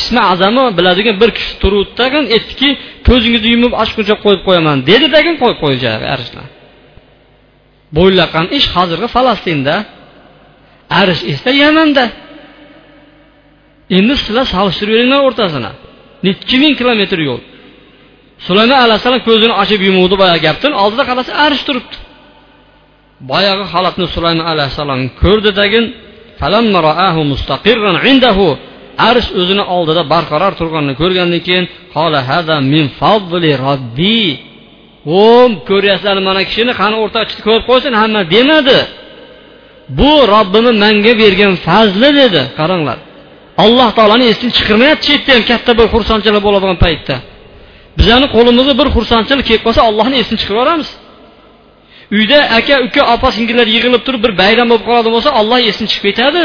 ismi 0.00 0.20
azami 0.32 0.64
biladigan 0.78 1.16
bir 1.22 1.30
kishi 1.38 1.54
turibdi 1.62 1.92
tag'in 2.00 2.24
aytdiki 2.34 2.68
ko'zingizni 3.08 3.48
yumib 3.54 3.72
ochguncha 3.82 4.14
qo'yib 4.24 4.42
qo'yaman. 4.48 4.76
Dedi 4.90 5.06
tagin 5.16 5.34
qo'yib 5.42 5.58
qo'ydi 5.64 5.78
bo'ylaqan 7.96 8.46
ish 8.58 8.66
hozirgi 8.74 9.08
falastinda. 9.16 9.74
Arish 11.00 11.22
esa 11.32 11.50
yamanda. 11.62 12.04
Endi 13.96 14.14
sizlar 14.22 14.46
solishtirib 14.54 14.92
beringlar 14.94 15.20
o'rtasini. 15.28 15.70
Nechi 16.26 16.56
ming 16.62 16.74
kilometr 16.80 17.18
yo'l. 17.28 17.40
Sulaymon 18.46 18.78
alayhissalom 18.86 19.22
ko'zini 19.28 19.54
ochib 19.62 19.80
yumuvdi 19.88 20.14
boyagi 20.22 20.42
gapdan 20.46 20.72
oldida 20.82 21.02
qarasa 21.10 21.30
arish 21.44 21.62
turibdi. 21.68 21.96
Boyagi 23.30 23.64
holatni 23.72 24.06
sulaymon 24.14 24.46
alayhissalom 24.52 25.00
ko'rdi 25.22 25.50
tagin 25.60 25.84
arish 29.08 29.28
o'zini 29.40 29.64
oldida 29.76 30.02
barqaror 30.12 30.52
turganini 30.60 30.94
ko'rgandan 31.00 31.40
keyin 31.46 31.64
min 32.72 32.84
fadli 33.00 33.50
robbi 33.66 34.20
ho'p 35.10 35.54
ko'ryapsizlarmi 35.70 36.24
mana 36.30 36.42
kishini 36.48 36.72
qani 36.80 36.96
o'rtoqchini 37.02 37.42
ko'rib 37.46 37.64
qo'ysin 37.70 37.92
hamma 38.02 38.22
demadi. 38.34 38.78
Bu 39.98 40.12
robbimni 40.34 40.72
manga 40.84 41.12
bergan 41.22 41.54
fazli 41.66 42.10
dedi 42.20 42.42
qaranglar. 42.58 42.98
Alloh 43.64 43.88
taoloni 43.98 44.24
esdan 44.32 44.50
chiqarmayapti 44.56 45.04
chetda 45.08 45.30
ham 45.36 45.44
katta 45.50 45.70
bir 45.78 45.86
xursandchilik 45.94 46.42
bo'ladigan 46.46 46.78
paytda. 46.84 47.16
Bizani 47.98 48.26
qo'limizga 48.34 48.74
bir 48.80 48.88
xursandchilik 48.96 49.44
kelib 49.48 49.62
qolsa 49.66 49.80
allohni 49.88 50.16
esini 50.22 50.38
chiqarib 50.42 50.58
yuboramiz 50.58 50.90
uyda 52.16 52.38
aka 52.58 52.74
uka 52.86 53.02
opa 53.14 53.28
singillar 53.36 53.66
yig'ilib 53.74 54.02
turib 54.06 54.20
bir 54.26 54.32
bayram 54.42 54.66
bo'lib 54.70 54.84
qoladigan 54.88 55.12
bo'lsa 55.16 55.30
olloh 55.40 55.58
esdan 55.70 55.86
chiqib 55.92 56.04
ketadi. 56.10 56.42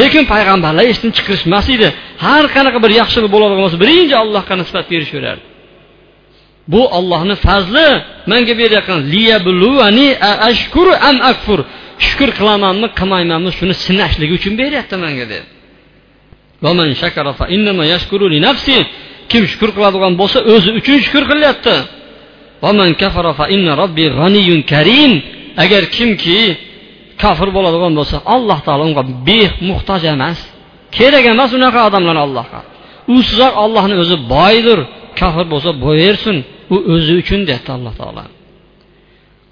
Lekin 0.00 0.24
payg'ambarlar 0.32 0.84
esdan 0.92 1.10
chiqarishmas 1.16 1.66
edi. 1.76 1.88
Har 2.24 2.44
qanaqa 2.54 2.78
bir 2.84 2.90
yaxshilik 3.00 3.30
bo'ladigan 3.34 3.62
bo'lsa 3.64 3.78
birinchi 3.84 4.14
allohga 4.22 4.54
nisbat 4.62 4.86
berishaverardi. 4.92 5.44
Bu 6.72 6.82
ollohni 6.98 7.36
fazli. 7.46 7.88
Manga 8.30 8.54
berayotgan 8.60 9.00
am 11.08 11.16
akfur. 11.30 11.60
Shukur 12.06 12.30
qilamanmi 12.38 12.88
qilmaymanmi 12.98 13.50
shuni 13.58 13.74
sinashligi 13.84 14.32
uchun 14.38 14.52
beryapti 14.60 14.96
manga 15.04 15.26
dedi 15.32 15.46
kim 19.30 19.42
shukur 19.52 19.70
qiladigan 19.76 20.12
bo'lsa 20.20 20.38
o'zi 20.52 20.70
uchun 20.80 20.96
shukur 21.04 21.24
qilyapti. 21.30 21.76
Agar 25.64 25.82
kimki 25.96 26.40
kofir 27.22 27.48
bo'ladigan 27.56 27.92
bo'lsa 27.98 28.16
alloh 28.34 28.58
taolo 28.66 28.82
unga 28.88 29.02
bemuhtoj 29.28 30.02
emas 30.14 30.38
kerak 30.96 31.24
emas 31.34 31.50
unaqa 31.58 31.80
odamlar 31.88 32.16
allohga. 32.26 32.60
Usizoq 33.16 33.54
ollohni 33.64 33.94
o'zi 34.02 34.16
boydir. 34.34 34.78
Kofir 35.20 35.46
bo'lsa 35.52 35.70
bo'yaversin 35.84 36.36
u 36.75 36.77
o'zi 36.93 37.13
uchun 37.21 37.39
deyapti 37.47 37.71
alloh 37.77 37.95
taolo 38.01 38.25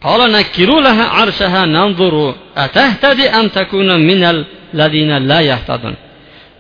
قال 0.08 0.22
نكروا 0.38 0.82
لها 0.88 1.06
عرشها 1.18 1.62
ننظر 1.66 2.16
أتهتدي 2.64 3.26
أم 3.40 3.48
تكون 3.48 3.90
من 4.10 4.22
الذين 4.34 5.12
لا 5.32 5.40
يهتدون 5.52 5.96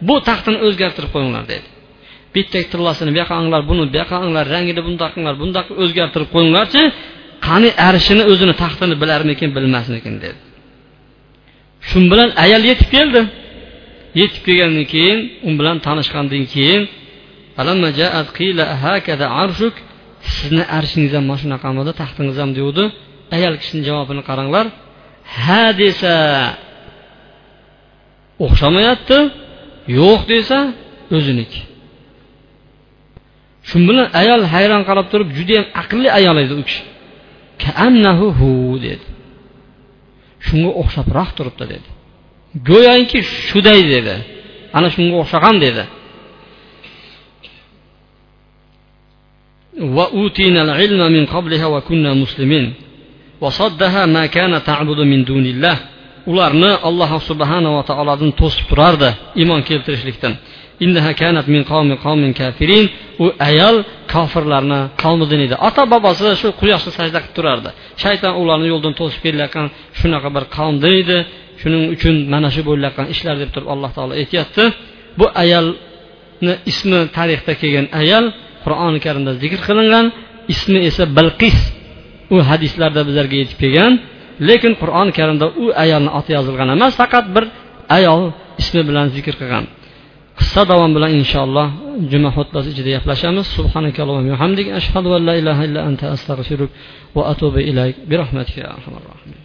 bu 0.07 0.15
taxtini 0.27 0.57
o'zgartirib 0.67 1.11
qo'yinglar 1.15 1.43
dedi 1.53 1.67
bitta 2.35 2.59
tillasini 2.71 3.09
bu 3.13 3.17
yoqqa 3.21 3.35
anglar 3.41 3.61
buni 3.69 3.83
bu 3.91 3.95
yoqqa 4.01 4.15
anglar 4.25 4.45
rangini 4.55 4.81
bundoq 4.87 5.09
qilinglar 5.13 5.35
bundoq 5.41 5.67
o'zgartirib 5.83 6.29
qo'yinglarchi 6.35 6.81
qani 7.47 7.69
arishini 7.87 8.23
o'zini 8.31 8.53
taxtini 8.63 8.95
bilarmikin 9.01 9.49
bilmasmikin 9.55 10.15
dedi 10.23 10.39
shu 11.89 11.97
bilan 12.11 12.29
ayol 12.43 12.63
yetib 12.71 12.89
keldi 12.95 13.21
yetib 14.21 14.41
kelgandan 14.47 14.85
keyin 14.93 15.19
u 15.47 15.49
bilan 15.59 15.77
tanishgandan 15.85 16.43
keyin 16.53 16.81
sizni 20.34 20.64
arshingiz 20.78 21.12
ham 21.16 21.24
mana 21.28 21.38
shunaqamidi 21.42 21.92
taxtingiz 22.00 22.36
ham 22.42 22.50
degandi 22.56 22.84
ayol 23.36 23.54
kishini 23.60 23.82
javobini 23.88 24.22
qaranglar. 24.28 24.66
Ha 25.42 25.64
desa 25.80 26.14
o'xshamayapti 28.44 29.18
yo'q 29.98 30.20
desa 30.32 30.58
o'ziniki 31.16 31.60
shu 33.68 33.76
bilan 33.88 34.06
ayol 34.20 34.42
hayron 34.54 34.82
qarab 34.88 35.06
turib 35.12 35.28
judayam 35.38 35.66
aqlli 35.82 36.08
ayol 36.18 36.36
edi 36.44 36.54
u 36.60 36.62
kishi. 36.68 36.82
Dedi. 38.86 39.06
Shunga 40.46 40.70
o'xshabroq 40.80 41.30
turibdi 41.38 41.64
dedi. 41.72 41.88
Go'yoki 42.68 43.18
shuday 43.48 43.80
dedi. 43.94 44.16
Ana 44.76 44.88
shunga 44.94 45.16
o'xshagan 45.22 45.56
dedi. 45.64 45.82
وأوتينا 49.97 50.61
العلم 50.61 51.01
من 51.11 51.25
قبلها 51.25 51.65
وكنا 51.65 52.13
مسلمين 52.13 52.73
وصدها 53.41 54.05
ما 54.05 54.25
كان 54.25 54.63
تعبد 54.63 54.99
من 54.99 55.23
دون 55.23 55.45
الله 55.45 55.77
ularni 56.31 56.71
alloh 56.87 57.11
subhanava 57.29 57.81
taolodan 57.89 58.31
to'sib 58.41 58.65
turardi 58.71 59.09
iymon 59.41 59.61
keltirishlikdan 59.69 60.33
u 63.23 63.25
ayol 63.49 63.75
kofirlarni 64.13 64.79
qavmidan 65.03 65.39
edi 65.45 65.55
ota 65.67 65.83
bobosi 65.93 66.29
shu 66.41 66.49
quyoshni 66.61 66.91
sajda 66.99 67.19
qilib 67.23 67.35
turardi 67.37 67.69
shayton 68.03 68.33
ularni 68.41 68.67
yo'ldan 68.73 68.93
to'sib 68.99 69.19
kelayotgan 69.25 69.67
shunaqa 69.99 70.29
bir 70.35 70.43
qavmdan 70.57 70.93
edi 71.01 71.17
shuning 71.61 71.83
uchun 71.95 72.15
mana 72.33 72.49
shu 72.55 72.61
bo'layotgan 72.69 73.07
ishlar 73.13 73.35
deb 73.41 73.49
turib 73.55 73.69
alloh 73.73 73.91
taolo 73.97 74.13
aytyapti 74.21 74.63
bu 75.19 75.25
ayolni 75.43 76.53
ismi 76.71 76.99
tarixda 77.17 77.53
kelgan 77.61 77.87
ayol 78.01 78.25
qur'oni 78.63 78.99
karimda 79.05 79.31
zikr 79.43 79.59
qilingan 79.67 80.05
ismi 80.53 80.79
esa 80.89 81.03
bilqis 81.17 81.57
u 82.35 82.37
hadislarda 82.49 83.01
bizlarga 83.07 83.35
yetib 83.41 83.57
kelgan 83.63 83.93
lekin 84.49 84.73
qur'oni 84.81 85.11
karimda 85.19 85.45
u 85.63 85.65
ayolni 85.83 86.11
oti 86.19 86.31
yozilgan 86.37 86.69
emas 86.75 86.93
faqat 87.01 87.25
bir 87.35 87.43
ayol 87.97 88.21
ismi 88.61 88.81
bilan 88.89 89.07
zikr 89.15 89.33
qilgan 89.41 89.65
qissa 90.39 90.61
davom 90.71 90.91
bilan 90.97 91.11
inshaalloh 91.21 91.67
juma 92.11 92.29
xutbasi 92.37 92.67
ichida 92.73 92.89
gaplashamiz 92.97 93.45
subhanakallohu 93.57 94.33
hamdik 94.43 94.67
ashhadu 94.79 95.09
an 95.17 95.21
la 95.29 95.33
ilaha 95.41 95.61
illa 95.67 95.81
anta 95.89 96.05
astag'firuk 96.15 96.71
va 97.15 97.21
atubu 97.31 97.59
ilayk 97.71 97.95
bi 98.09 98.15
rahmatika 98.23 98.59
ya 98.65 98.69
arhamar 98.77 99.03
rohimin 99.11 99.41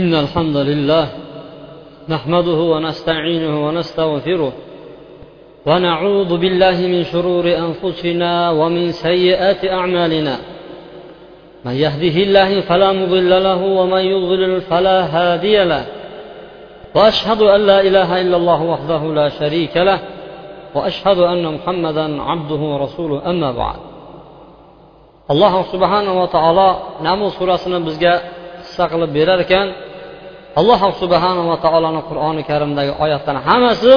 إن 0.00 0.12
الحمد 0.24 0.56
لله 0.70 1.04
نحمده 2.14 2.58
ونستعينه 2.72 3.54
ونستغفره 3.66 4.52
ونعوذ 5.65 6.37
بالله 6.37 6.77
من 6.87 7.03
شرور 7.03 7.45
أنفسنا 7.45 8.49
ومن 8.49 8.91
سيئات 8.91 9.65
أعمالنا. 9.65 10.37
من 11.65 11.71
يهده 11.71 12.23
الله 12.23 12.61
فلا 12.61 12.91
مضل 12.91 13.43
له 13.43 13.63
ومن 13.63 13.99
يضلل 13.99 14.61
فلا 14.61 14.99
هادي 15.05 15.63
له. 15.63 15.85
وأشهد 16.95 17.41
أن 17.41 17.65
لا 17.65 17.81
إله 17.81 18.21
إلا 18.21 18.37
الله 18.37 18.61
وحده 18.63 19.13
لا 19.13 19.29
شريك 19.29 19.77
له. 19.77 19.99
وأشهد 20.75 21.19
أن 21.19 21.53
محمدا 21.53 22.21
عبده 22.21 22.55
ورسوله. 22.55 23.29
أما 23.29 23.51
بعد. 23.51 23.79
alloh 25.29 25.63
subhanava 25.71 26.27
taolo 26.27 26.69
namu 26.99 27.31
surasini 27.37 27.79
bizga 27.87 28.13
qissa 28.59 28.83
qilib 28.91 29.11
berar 29.17 29.39
ekan 29.45 29.67
alloh 30.59 30.81
subhanava 31.01 31.55
taoloni 31.65 32.01
qur'oni 32.09 32.41
karimdagi 32.49 32.91
oyatlarni 33.03 33.41
hammasi 33.49 33.93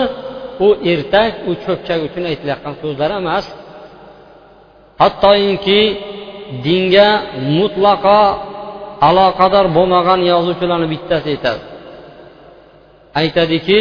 u 0.67 0.69
ertak 0.93 1.33
u 1.49 1.53
cho'pchak 1.65 2.01
uchun 2.07 2.25
aytilayotgan 2.31 2.75
so'zlar 2.83 3.11
emas. 3.21 3.47
Hattoki 5.03 5.81
dinga 6.67 7.09
mutlaqo 7.59 8.21
aloqador 9.09 9.67
bo'lmagan 9.77 10.21
yozuvchilarni 10.33 10.89
bittasi 10.95 11.29
aytadi 11.35 11.63
aytadiki 13.21 13.81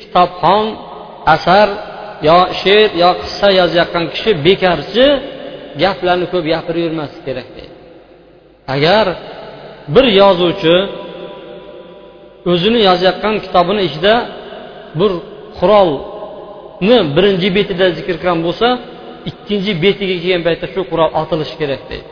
kitobxon 0.00 0.64
asar 1.34 1.68
yo 2.28 2.38
she'r 2.60 2.90
yo 3.02 3.10
qissa 3.22 3.48
yozayotgan 3.60 4.04
kishi 4.14 4.30
bekarchi 4.46 5.06
gaplarni 5.82 6.26
ko'p 6.32 6.44
gapiravermaslik 6.52 7.22
kerak 7.28 7.48
deydi. 7.56 7.74
Agar 8.74 9.06
bir 9.94 10.06
yozuvchi 10.20 10.76
o'zini 12.52 12.80
yozayotgan 12.88 13.34
kitobini 13.44 13.82
ichida 13.88 14.14
bir 15.00 15.12
qurolni 15.58 16.98
birinchi 17.16 17.48
betida 17.58 17.86
zikr 17.98 18.14
qilgan 18.20 18.38
bo'lsa 18.46 18.68
ikkinchi 19.30 19.72
betiga 19.84 20.16
kelgan 20.22 20.42
paytda 20.46 20.66
shu 20.74 20.80
qurol 20.90 21.10
otilishi 21.20 21.54
kerak 21.60 21.82
deydi. 21.90 22.10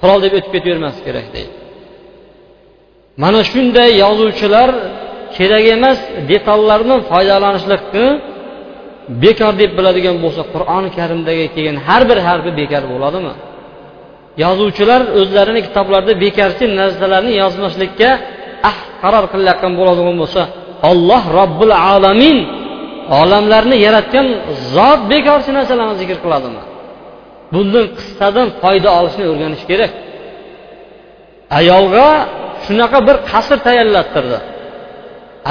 Qurol 0.00 0.18
deb 0.24 0.32
o'tib 0.38 0.50
ketavermaslik 0.56 1.04
kerak 1.08 1.28
deydi. 1.34 1.52
Mana 3.22 3.40
shunday 3.52 3.90
yozuvchilar 4.04 4.70
kerak 5.36 5.64
emas 5.76 5.98
detallardan 6.30 7.00
foydalanishlikni 7.10 8.06
bekor 9.24 9.52
deb 9.62 9.70
biladigan 9.78 10.16
bo'lsa 10.24 10.42
qur'oni 10.54 10.88
karimdagi 10.98 11.44
kelgan 11.54 11.76
har 11.86 12.02
bir 12.10 12.18
harfi 12.28 12.50
bekor 12.60 12.84
bo'ladimi? 12.92 13.34
Yozuvchilar 14.44 15.00
o'zlarini 15.20 15.60
kitoblarida 15.66 16.12
bekorchi 16.24 16.64
narsalarni 16.80 17.32
yozmaslikka 17.42 18.10
ahd 18.70 18.84
qaror 19.02 19.24
qilayotgan 19.32 19.72
bo'ladigan 19.80 20.16
bo'lsa 20.22 20.42
olloh 20.90 21.22
robbil 21.38 21.74
alamin 21.92 22.38
olamlarni 23.20 23.76
yaratgan 23.86 24.26
zot 24.74 25.00
bekorchi 25.12 25.50
narsalarni 25.58 25.96
zikr 26.02 26.16
qiladimi? 26.24 26.62
Bundan 27.52 27.86
qissadan 27.98 28.48
foyda 28.62 28.88
olishni 28.98 29.24
o'rganish 29.30 29.64
kerak. 29.70 29.92
Ayolga 31.58 32.08
shunaqa 32.64 32.98
bir 33.08 33.16
qasr 33.30 33.58
tayyorlattirdi. 33.66 34.38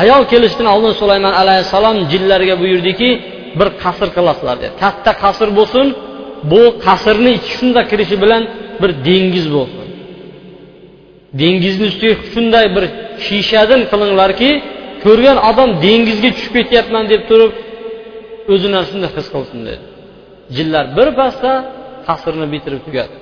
Ayol 0.02 0.24
kelishidan 0.32 0.68
oldin 0.76 0.94
sulaymon 1.02 1.34
alayhissalom 1.42 1.98
jinlarga 2.12 2.56
buyurdiki 2.62 3.10
bir 3.60 3.70
qasr 3.84 4.08
qilasizlar 4.16 4.56
dedi. 4.64 4.74
Katta 4.84 5.12
qasr 5.24 5.50
bo'lsin 5.60 5.86
bu 6.52 6.62
qasrni 6.86 7.32
ichi 7.38 7.52
shunda 7.58 7.82
kirishi 7.90 8.16
bilan 8.24 8.44
bir 8.82 8.92
dengiz 9.08 9.46
bo'lsin. 9.56 9.86
Dengizni 11.42 11.86
ustiga 11.92 12.16
shunday 12.34 12.66
bir 12.76 12.86
shishadan 13.26 13.82
qilinglarki 13.92 14.50
ko'rgan 15.06 15.38
odam 15.50 15.70
dengizga 15.86 16.30
tushib 16.36 16.54
ketyapman 16.58 17.04
deb 17.12 17.22
turib 17.30 17.52
o'zini 18.54 18.80
shunday 18.90 19.10
his 19.18 19.28
qilsin 19.34 19.60
dedi. 19.68 19.84
Jinlar 20.56 20.86
bir 20.98 21.10
pasda 21.20 21.52
qasrni 22.08 22.48
bitirib 22.54 22.82
tugadi 22.88 23.16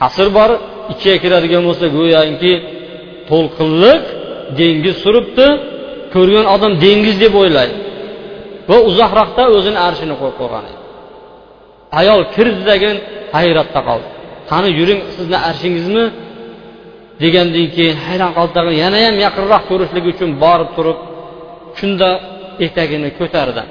qasr 0.00 0.26
bor 0.38 0.50
ichiga 0.92 1.16
kiradigan 1.22 1.62
bo'lsa 1.68 1.86
go'yoki 1.96 2.52
to'lqinliq 3.30 4.02
dengiz 4.58 4.96
suribdi 5.04 5.46
ko'rgan 6.14 6.46
odam 6.54 6.72
dengiz 6.84 7.16
deb 7.24 7.34
o'ylaydi. 7.42 7.76
Va 8.70 8.76
uzoqroqda 8.88 9.42
o'zini 9.56 9.78
arshini 9.88 10.14
qo'yib 10.20 10.36
qo'ygan 10.40 10.64
edi. 10.70 10.78
Ayol 12.00 12.20
kirdidagi 12.34 12.90
hayratda 13.36 13.80
qoldi. 13.88 14.08
Qani 14.50 14.68
yuring 14.78 15.00
sizni 15.16 15.38
arshingizmi 15.50 16.04
degandan 17.22 17.66
keyin 17.76 17.96
hayron 18.06 18.32
qoldi 18.38 18.72
yana 18.82 18.98
ham 19.04 19.16
yaqinroq 19.26 19.62
ko'rishlik 19.70 20.04
uchun 20.12 20.30
borib 20.44 20.70
turib 20.76 20.98
shunda 21.78 22.08
etagini 22.66 23.10
ko'tardi. 23.18 23.62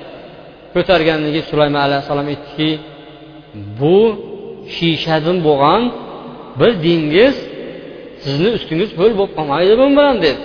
Ko'targandan 0.73 1.29
keyin 1.33 1.47
sulaymon 1.51 1.81
alayhissalom 1.87 2.27
aytdiki 2.33 2.69
bu 3.79 3.97
shishadan 4.75 5.37
bo'lgan 5.47 5.81
bir 6.59 6.71
dengiz 6.85 7.35
sizni 8.23 8.49
ustingiz 8.57 8.89
ho'l 8.99 9.13
bo'lib 9.19 9.33
qolmaydi 9.37 9.73
bu 9.81 9.85
bilan 9.97 10.17
dedi. 10.25 10.39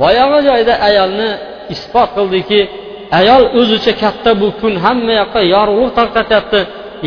Boyagi 0.00 0.38
joyda 0.48 0.74
ayolni 0.88 1.30
isbot 1.74 2.10
qildiki 2.16 2.60
ayol 3.20 3.42
o'zicha 3.60 3.92
katta 4.02 4.30
bu 4.42 4.48
kun 4.60 4.74
hamma 4.84 5.12
yoqqa 5.20 5.40
yorug'lik 5.54 5.92
tarqatyapti. 5.98 6.60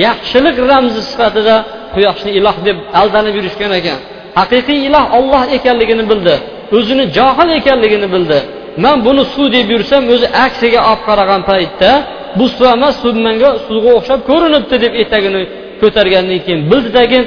Yaxshilik 0.06 0.56
ramzi 0.72 1.02
sifatida 1.10 1.56
quyoshni 1.94 2.32
iloh 2.40 2.58
deb 2.68 2.78
aldanib 3.00 3.34
yurishgan 3.40 3.72
ekan. 3.80 4.00
Haqiqiy 4.40 4.80
iloh 4.88 5.06
olloh 5.18 5.44
ekanligini 5.58 6.04
bildi. 6.12 6.36
O'zini 6.78 7.06
johil 7.18 7.50
ekanligini 7.60 8.08
bildi. 8.16 8.40
Man 8.84 8.98
buni 9.08 9.24
suv 9.34 9.48
deb 9.56 9.68
yursam 9.74 10.04
o'zi 10.14 10.28
aksiga 10.46 10.80
olib 10.90 11.02
qaragan 11.08 11.42
paytda 11.50 11.92
bu 12.40 12.46
suv 12.56 12.68
emas 12.76 12.96
suv 13.04 13.16
manga 13.28 13.50
suvga 13.68 13.92
o'xshab 13.98 14.20
ko'rinibdi 14.30 14.76
deb 14.86 14.94
etagini 15.04 15.42
ko'targandan 15.82 16.40
keyin 16.46 16.62
bildidagi 16.72 17.20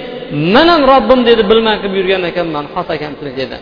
man 0.54 0.66
ham 0.72 0.82
robbim 0.92 1.20
dedi 1.28 1.42
bilmay 1.50 1.76
qilib 1.82 1.94
yurgan 2.00 2.22
ekanman 2.30 2.64
xato 2.74 2.94
kamchilik 3.02 3.34
dedi. 3.42 3.56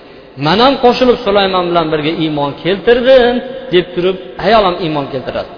Man 0.46 0.58
ham 0.64 0.74
qo'shilib 0.84 1.18
sulaymon 1.26 1.64
bilan 1.70 1.86
birga 1.92 2.12
iymon 2.24 2.50
keltirdim 2.62 3.34
deb 3.74 3.86
turib 3.94 4.16
ayol 4.46 4.62
ham 4.68 4.76
iymon 4.86 5.06
keltiradi. 5.12 5.50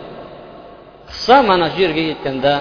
Qissa 1.11 1.37
mana 1.51 1.67
shu 1.73 1.79
yerga 1.85 2.03
yetganda 2.11 2.53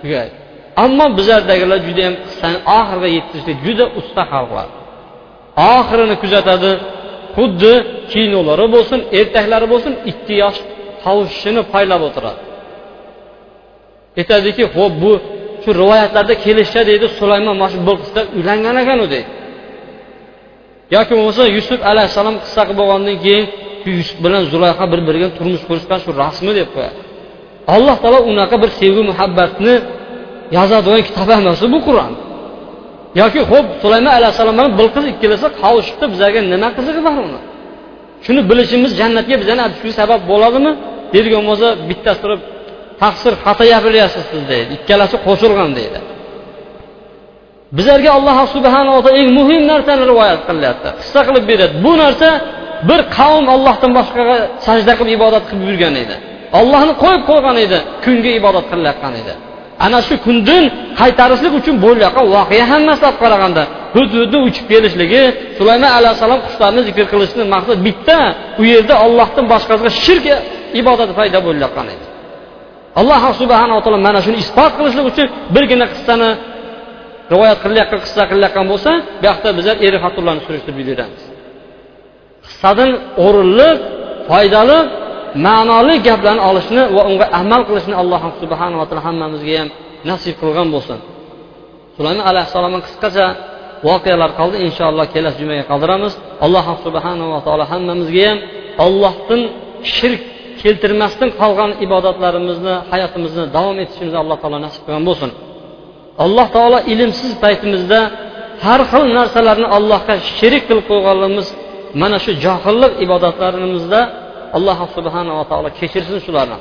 tugaydi 0.00 0.49
ammo 0.84 1.06
bizlardagilar 1.18 1.78
judayam 1.88 2.14
qissani 2.24 2.58
oxiriga 2.78 3.08
yetkazishda 3.16 3.52
juda 3.64 3.84
usta 4.00 4.22
xalqlar. 4.32 4.68
Oxirini 5.76 6.16
kuzatadi 6.22 6.70
xuddi 7.36 7.72
kinolari 8.12 8.66
bo'lsin 8.74 9.00
ertaklari 9.18 9.66
bo'lsin 9.72 9.92
ikki 10.10 10.34
yosh 10.42 10.58
tovushini 11.04 11.62
poylab 11.72 12.02
o'tiradi. 12.08 12.40
Aytadiki 14.20 14.64
ho'p 14.74 14.94
bu 15.02 15.12
shu 15.62 15.70
rivoyatlarda 15.80 16.34
kelishsa 16.44 16.80
deydi 16.90 17.06
sulaymon 17.18 17.56
mana 17.60 17.70
shu 17.74 17.80
bilqisda 17.88 18.20
uylangan 18.36 18.76
ekan 18.82 18.98
u 19.04 19.06
deydi. 19.14 19.30
Yoki 20.96 21.12
bo'lmasa 21.18 21.42
yusuf 21.56 21.80
alayhissalom 21.90 22.36
qissa 22.44 22.62
qilib 22.66 22.78
bo'lgandan 22.80 23.16
keyin 23.24 23.44
shu 23.80 23.88
yusuf 23.98 24.18
bilan 24.24 24.42
zulayha 24.52 24.84
bir 24.92 25.00
biriga 25.08 25.28
turmush 25.36 25.64
qurishgan 25.68 25.98
shu 26.04 26.10
rasmi 26.22 26.52
deb 26.58 26.68
qo'yadi. 26.74 26.98
Alloh 27.74 27.96
taolo 28.02 28.20
unaqa 28.30 28.56
bir 28.62 28.70
sevgi 28.80 29.02
muhabbatni 29.10 29.74
yozadigan 30.56 31.02
kitob 31.08 31.28
emas 31.36 31.60
bu 31.74 31.78
qur'on. 31.86 32.12
Yoki 33.20 33.40
ho'p 33.50 33.66
sulaymon 33.82 34.12
alayhissalomdan 34.18 34.68
bilqiz 34.78 35.04
ikkalasi 35.12 35.46
qovushibdi 35.62 36.04
bizlarga 36.12 36.40
nima 36.52 36.68
qizig'i 36.76 37.00
bor 37.06 37.16
uni? 37.26 37.40
Shuni 38.24 38.40
bilishimiz 38.50 38.90
jannatga 39.00 39.36
bizani 39.42 39.62
olib 39.66 39.92
sabab 40.00 40.20
bo'ladimi? 40.30 40.72
Deydigan 41.12 41.44
bo'lsa 41.50 41.68
bittasi 41.88 42.18
turib 42.24 42.40
taqsir 43.02 43.32
xato 43.44 43.64
gapiryapsiz 43.72 44.24
siz 44.30 44.42
deydi. 44.52 44.70
Ikkalasi 44.78 45.16
qo'shilgan 45.26 45.70
deydi. 45.78 45.98
Bizlarga 47.76 48.10
alloh 48.18 48.38
subhanava 48.54 49.00
taolo 49.04 49.18
eng 49.22 49.30
muhim 49.38 49.62
narsani 49.72 50.02
rivoyat 50.12 50.40
qilyapti. 50.48 50.88
Qissa 51.00 51.20
qilib 51.28 51.44
beradi. 51.50 51.74
Bu 51.84 51.92
narsa 52.02 52.28
bir 52.88 53.00
qavm 53.16 53.44
ollohdan 53.54 53.90
boshqaga 53.98 54.36
sajda 54.66 54.92
qilib 54.98 55.12
ibodat 55.18 55.44
qilib 55.48 55.64
yurgan 55.70 55.94
edi. 56.02 56.16
Ollohni 56.60 56.92
qo'yib 57.02 57.22
qo'ygan 57.30 57.56
edi 57.64 57.78
kunga 58.04 58.30
ibodat 58.40 58.66
qilayotgan 58.72 59.14
edi. 59.22 59.32
Ana 59.86 59.98
shu 60.08 60.14
kundan 60.26 60.64
qaytarishlik 61.00 61.52
uchun 61.60 61.76
bo'layotgan 61.84 62.26
voqea 62.36 62.64
hammasi 62.72 63.02
olib 63.08 63.18
qaraganda 63.24 63.62
hududni 63.94 64.38
uchib 64.48 64.64
kelishligi 64.72 65.22
sulaymon 65.58 65.90
alayhissalom 65.98 66.40
qushlarni 66.46 66.80
zikr 66.88 67.04
qilishni 67.12 67.42
maqsad 67.54 67.78
bitta 67.86 68.18
u 68.60 68.62
yerda 68.72 68.94
ollohdan 69.06 69.44
boshqasiga 69.52 69.90
shirk 70.04 70.26
ibodati 70.80 71.12
paydo 71.18 71.38
bo'layotgan 71.46 71.86
edi 71.94 72.04
alloh 73.00 73.22
subhanava 73.40 73.80
taolo 73.84 73.98
mana 74.08 74.20
shuni 74.26 74.38
isbot 74.44 74.72
qilishlik 74.78 75.06
uchun 75.12 75.26
birgina 75.54 75.86
qissani 75.92 76.30
rivoyat 77.32 77.58
qilayotgan 77.64 78.00
qissa 78.04 78.22
qilayotgan 78.30 78.66
bo'lsa 78.72 78.90
bu 79.20 79.24
yoqda 79.28 79.48
bizlar 79.58 79.76
eri 79.86 79.98
xotinlarni 80.04 80.42
surishtirib 80.46 80.78
yuboramiz 80.82 81.22
qissadan 82.46 82.90
o'rinli 83.26 83.68
foydali 84.28 84.78
ma'noli 85.46 85.94
gaplarni 86.06 86.42
olishni 86.50 86.82
va 86.96 87.02
unga 87.10 87.26
amal 87.40 87.62
qilishni 87.68 87.94
alloh 88.02 88.22
subhanava 88.42 88.84
taolo 88.88 89.02
hammamizga 89.08 89.54
ham 89.60 89.68
nasib 90.10 90.34
qilgan 90.40 90.68
bo'lsin. 90.74 90.98
Sulaymon 91.96 92.24
alayhissalomni 92.30 92.80
qisqacha 92.86 93.26
voqealar 93.88 94.30
qoldi. 94.40 94.56
Inshaalloh 94.66 95.06
kelasi 95.14 95.36
jumaga 95.42 95.64
qoldiramiz. 95.70 96.12
Alloh 96.44 96.66
subhanava 96.84 97.38
taolo 97.46 97.64
hammamizga 97.72 98.22
ham 98.28 98.38
ollohdan 98.84 99.42
shirk 99.94 100.22
keltirmasdan 100.62 101.30
qolgan 101.40 101.70
ibodatlarimizni 101.86 102.74
hayotimizni 102.92 103.44
davom 103.56 103.76
etishimizni 103.84 104.18
alloh 104.24 104.36
taolo 104.42 104.58
nasib 104.66 104.82
qilgan 104.86 105.04
bo'lsin. 105.10 105.30
Alloh 106.24 106.46
taolo 106.56 106.78
ilmsiz 106.92 107.32
paytimizda 107.44 108.00
har 108.66 108.80
xil 108.90 109.04
narsalarni 109.18 109.68
allohga 109.76 110.14
sherik 110.38 110.62
qilib 110.68 110.84
qo'yganligimiz 110.90 111.48
mana 112.02 112.16
shu 112.24 112.32
johillik 112.44 112.92
ibodatlarimizda 113.04 114.00
alloh 114.56 114.78
subhanava 114.96 115.42
taolo 115.50 115.68
kechirsin 115.78 116.18
shularni. 116.26 116.58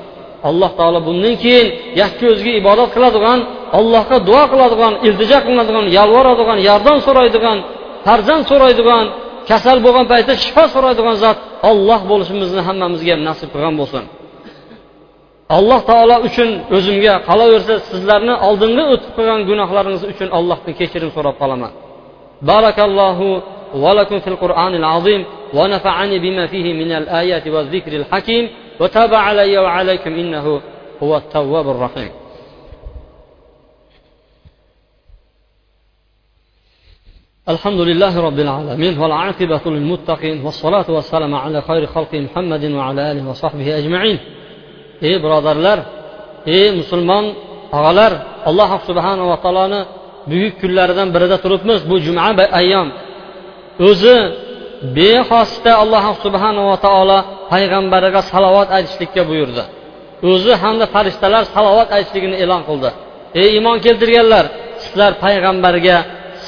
Alloh 0.49 0.71
taolo 0.79 0.99
bundan 1.07 1.35
keyin 1.43 1.67
yakka 2.01 2.25
o'ziga 2.33 2.51
ibodat 2.61 2.89
qiladigan 2.95 3.39
allohga 3.79 4.17
duo 4.29 4.43
qiladigan 4.51 4.93
iltijo 5.07 5.37
qiladigan 5.47 5.85
yolvoradigan 5.97 6.57
yordam 6.69 6.97
so'raydigan 7.07 7.57
farzand 8.05 8.43
so'raydigan 8.51 9.05
kasal 9.49 9.77
bo'lgan 9.85 10.05
paytda 10.11 10.33
shifo 10.43 10.63
so'raydigan 10.75 11.15
zot 11.23 11.37
olloh 11.69 11.99
bo'lishimizni 12.11 12.61
hammamizga 12.67 13.11
ham 13.15 13.21
nasib 13.29 13.47
qilgan 13.53 13.75
bo'lsin. 13.81 14.03
Alloh 15.57 15.79
taolo 15.89 16.15
uchun 16.27 16.49
o'zimga 16.77 17.13
qolaversa 17.29 17.73
sizlarni 17.89 18.33
oldinga 18.47 18.83
o'tib 18.93 19.11
qilgan 19.17 19.41
gunohlaringiz 19.49 20.03
uchun 20.11 20.29
allohdan 20.37 20.73
kechirim 20.79 21.09
so'rab 21.15 21.35
qolaman. 21.41 21.71
Barakallohu 22.49 23.29
ولكم 23.73 24.19
في 24.19 24.27
القرآن 24.27 24.75
العظيم 24.75 25.25
ونفعني 25.53 26.19
بما 26.19 26.47
فيه 26.47 26.73
من 26.73 26.91
الآيات 26.91 27.47
والذكر 27.47 27.93
الحكيم 27.95 28.49
وتاب 28.79 29.13
علي 29.13 29.57
وعليكم 29.57 30.13
إنه 30.13 30.61
هو 31.03 31.17
التواب 31.17 31.69
الرحيم. 31.69 32.11
الحمد 37.49 37.79
لله 37.79 38.21
رب 38.21 38.39
العالمين 38.39 38.99
والعاقبة 38.99 39.61
للمتقين 39.65 40.45
والصلاة 40.45 40.85
والسلام 40.89 41.35
على 41.35 41.61
خير 41.61 41.85
خلق 41.85 42.13
محمد 42.13 42.63
وعلى 42.71 43.11
آله 43.11 43.29
وصحبه 43.29 43.77
أجمعين. 43.77 44.19
ey 45.01 45.15
birodarlar 45.23 45.79
ey 46.45 46.67
musulmon 46.79 47.25
og'alar 47.77 48.11
alloh 48.49 48.69
subhanava 48.87 49.35
taoloni 49.43 49.81
buyuk 50.29 50.53
kunlaridan 50.61 51.07
birida 51.15 51.37
turibmiz 51.43 51.81
bu 51.89 51.95
juma 52.05 52.21
ayyom 52.59 52.87
o'zi 53.88 54.16
bexosda 54.96 55.72
alloh 55.82 56.04
subhanava 56.24 56.74
taolo 56.86 57.18
payg'ambariga 57.52 58.20
salovat 58.32 58.68
aytishlikka 58.76 59.22
buyurdi 59.30 59.62
o'zi 60.30 60.52
hamda 60.62 60.84
farishtalar 60.94 61.42
salovat 61.54 61.88
aytishligini 61.96 62.36
e'lon 62.42 62.62
qildi 62.68 62.90
ey 63.40 63.48
iymon 63.56 63.76
keltirganlar 63.84 64.44
sizlar 64.82 65.12
payg'ambarga 65.24 65.96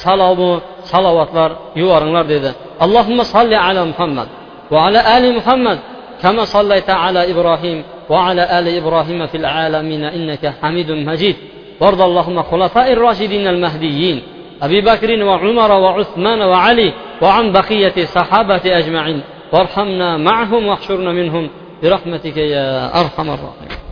salomu 0.03 0.51
salovatlar 0.91 1.49
yuboringlar 1.81 2.25
dedi 2.33 2.49
allohimma 2.85 3.23
solli 3.35 3.57
ala 3.67 3.81
muhammad 3.91 4.27
va 4.71 4.77
ala 4.87 4.99
ali 5.15 5.29
muhammad 5.39 5.77
kama 6.23 6.43
sollayta 6.55 6.93
ala 7.05 7.21
ibrohim 7.33 7.79
وعلى 8.09 8.59
آل 8.59 8.67
إبراهيم 8.77 9.27
في 9.27 9.37
العالمين 9.37 10.03
إنك 10.03 10.53
حميد 10.61 10.91
مجيد 10.91 11.35
وارض 11.81 12.01
اللهم 12.01 12.43
خلفاء 12.43 12.93
الراشدين 12.93 13.47
المهديين 13.47 14.21
أبي 14.62 14.80
بكر 14.80 15.24
وعمر 15.24 15.72
وعثمان 15.72 16.42
وعلي 16.42 16.92
وعن 17.22 17.52
بقية 17.52 17.92
الصحابة 17.96 18.62
أجمعين. 18.78 19.22
وارحمنا 19.52 20.16
معهم 20.16 20.66
واحشرنا 20.66 21.12
منهم. 21.12 21.50
برحمتك 21.82 22.36
يا 22.36 23.00
أرحم 23.00 23.30
الراحمين. 23.30 23.91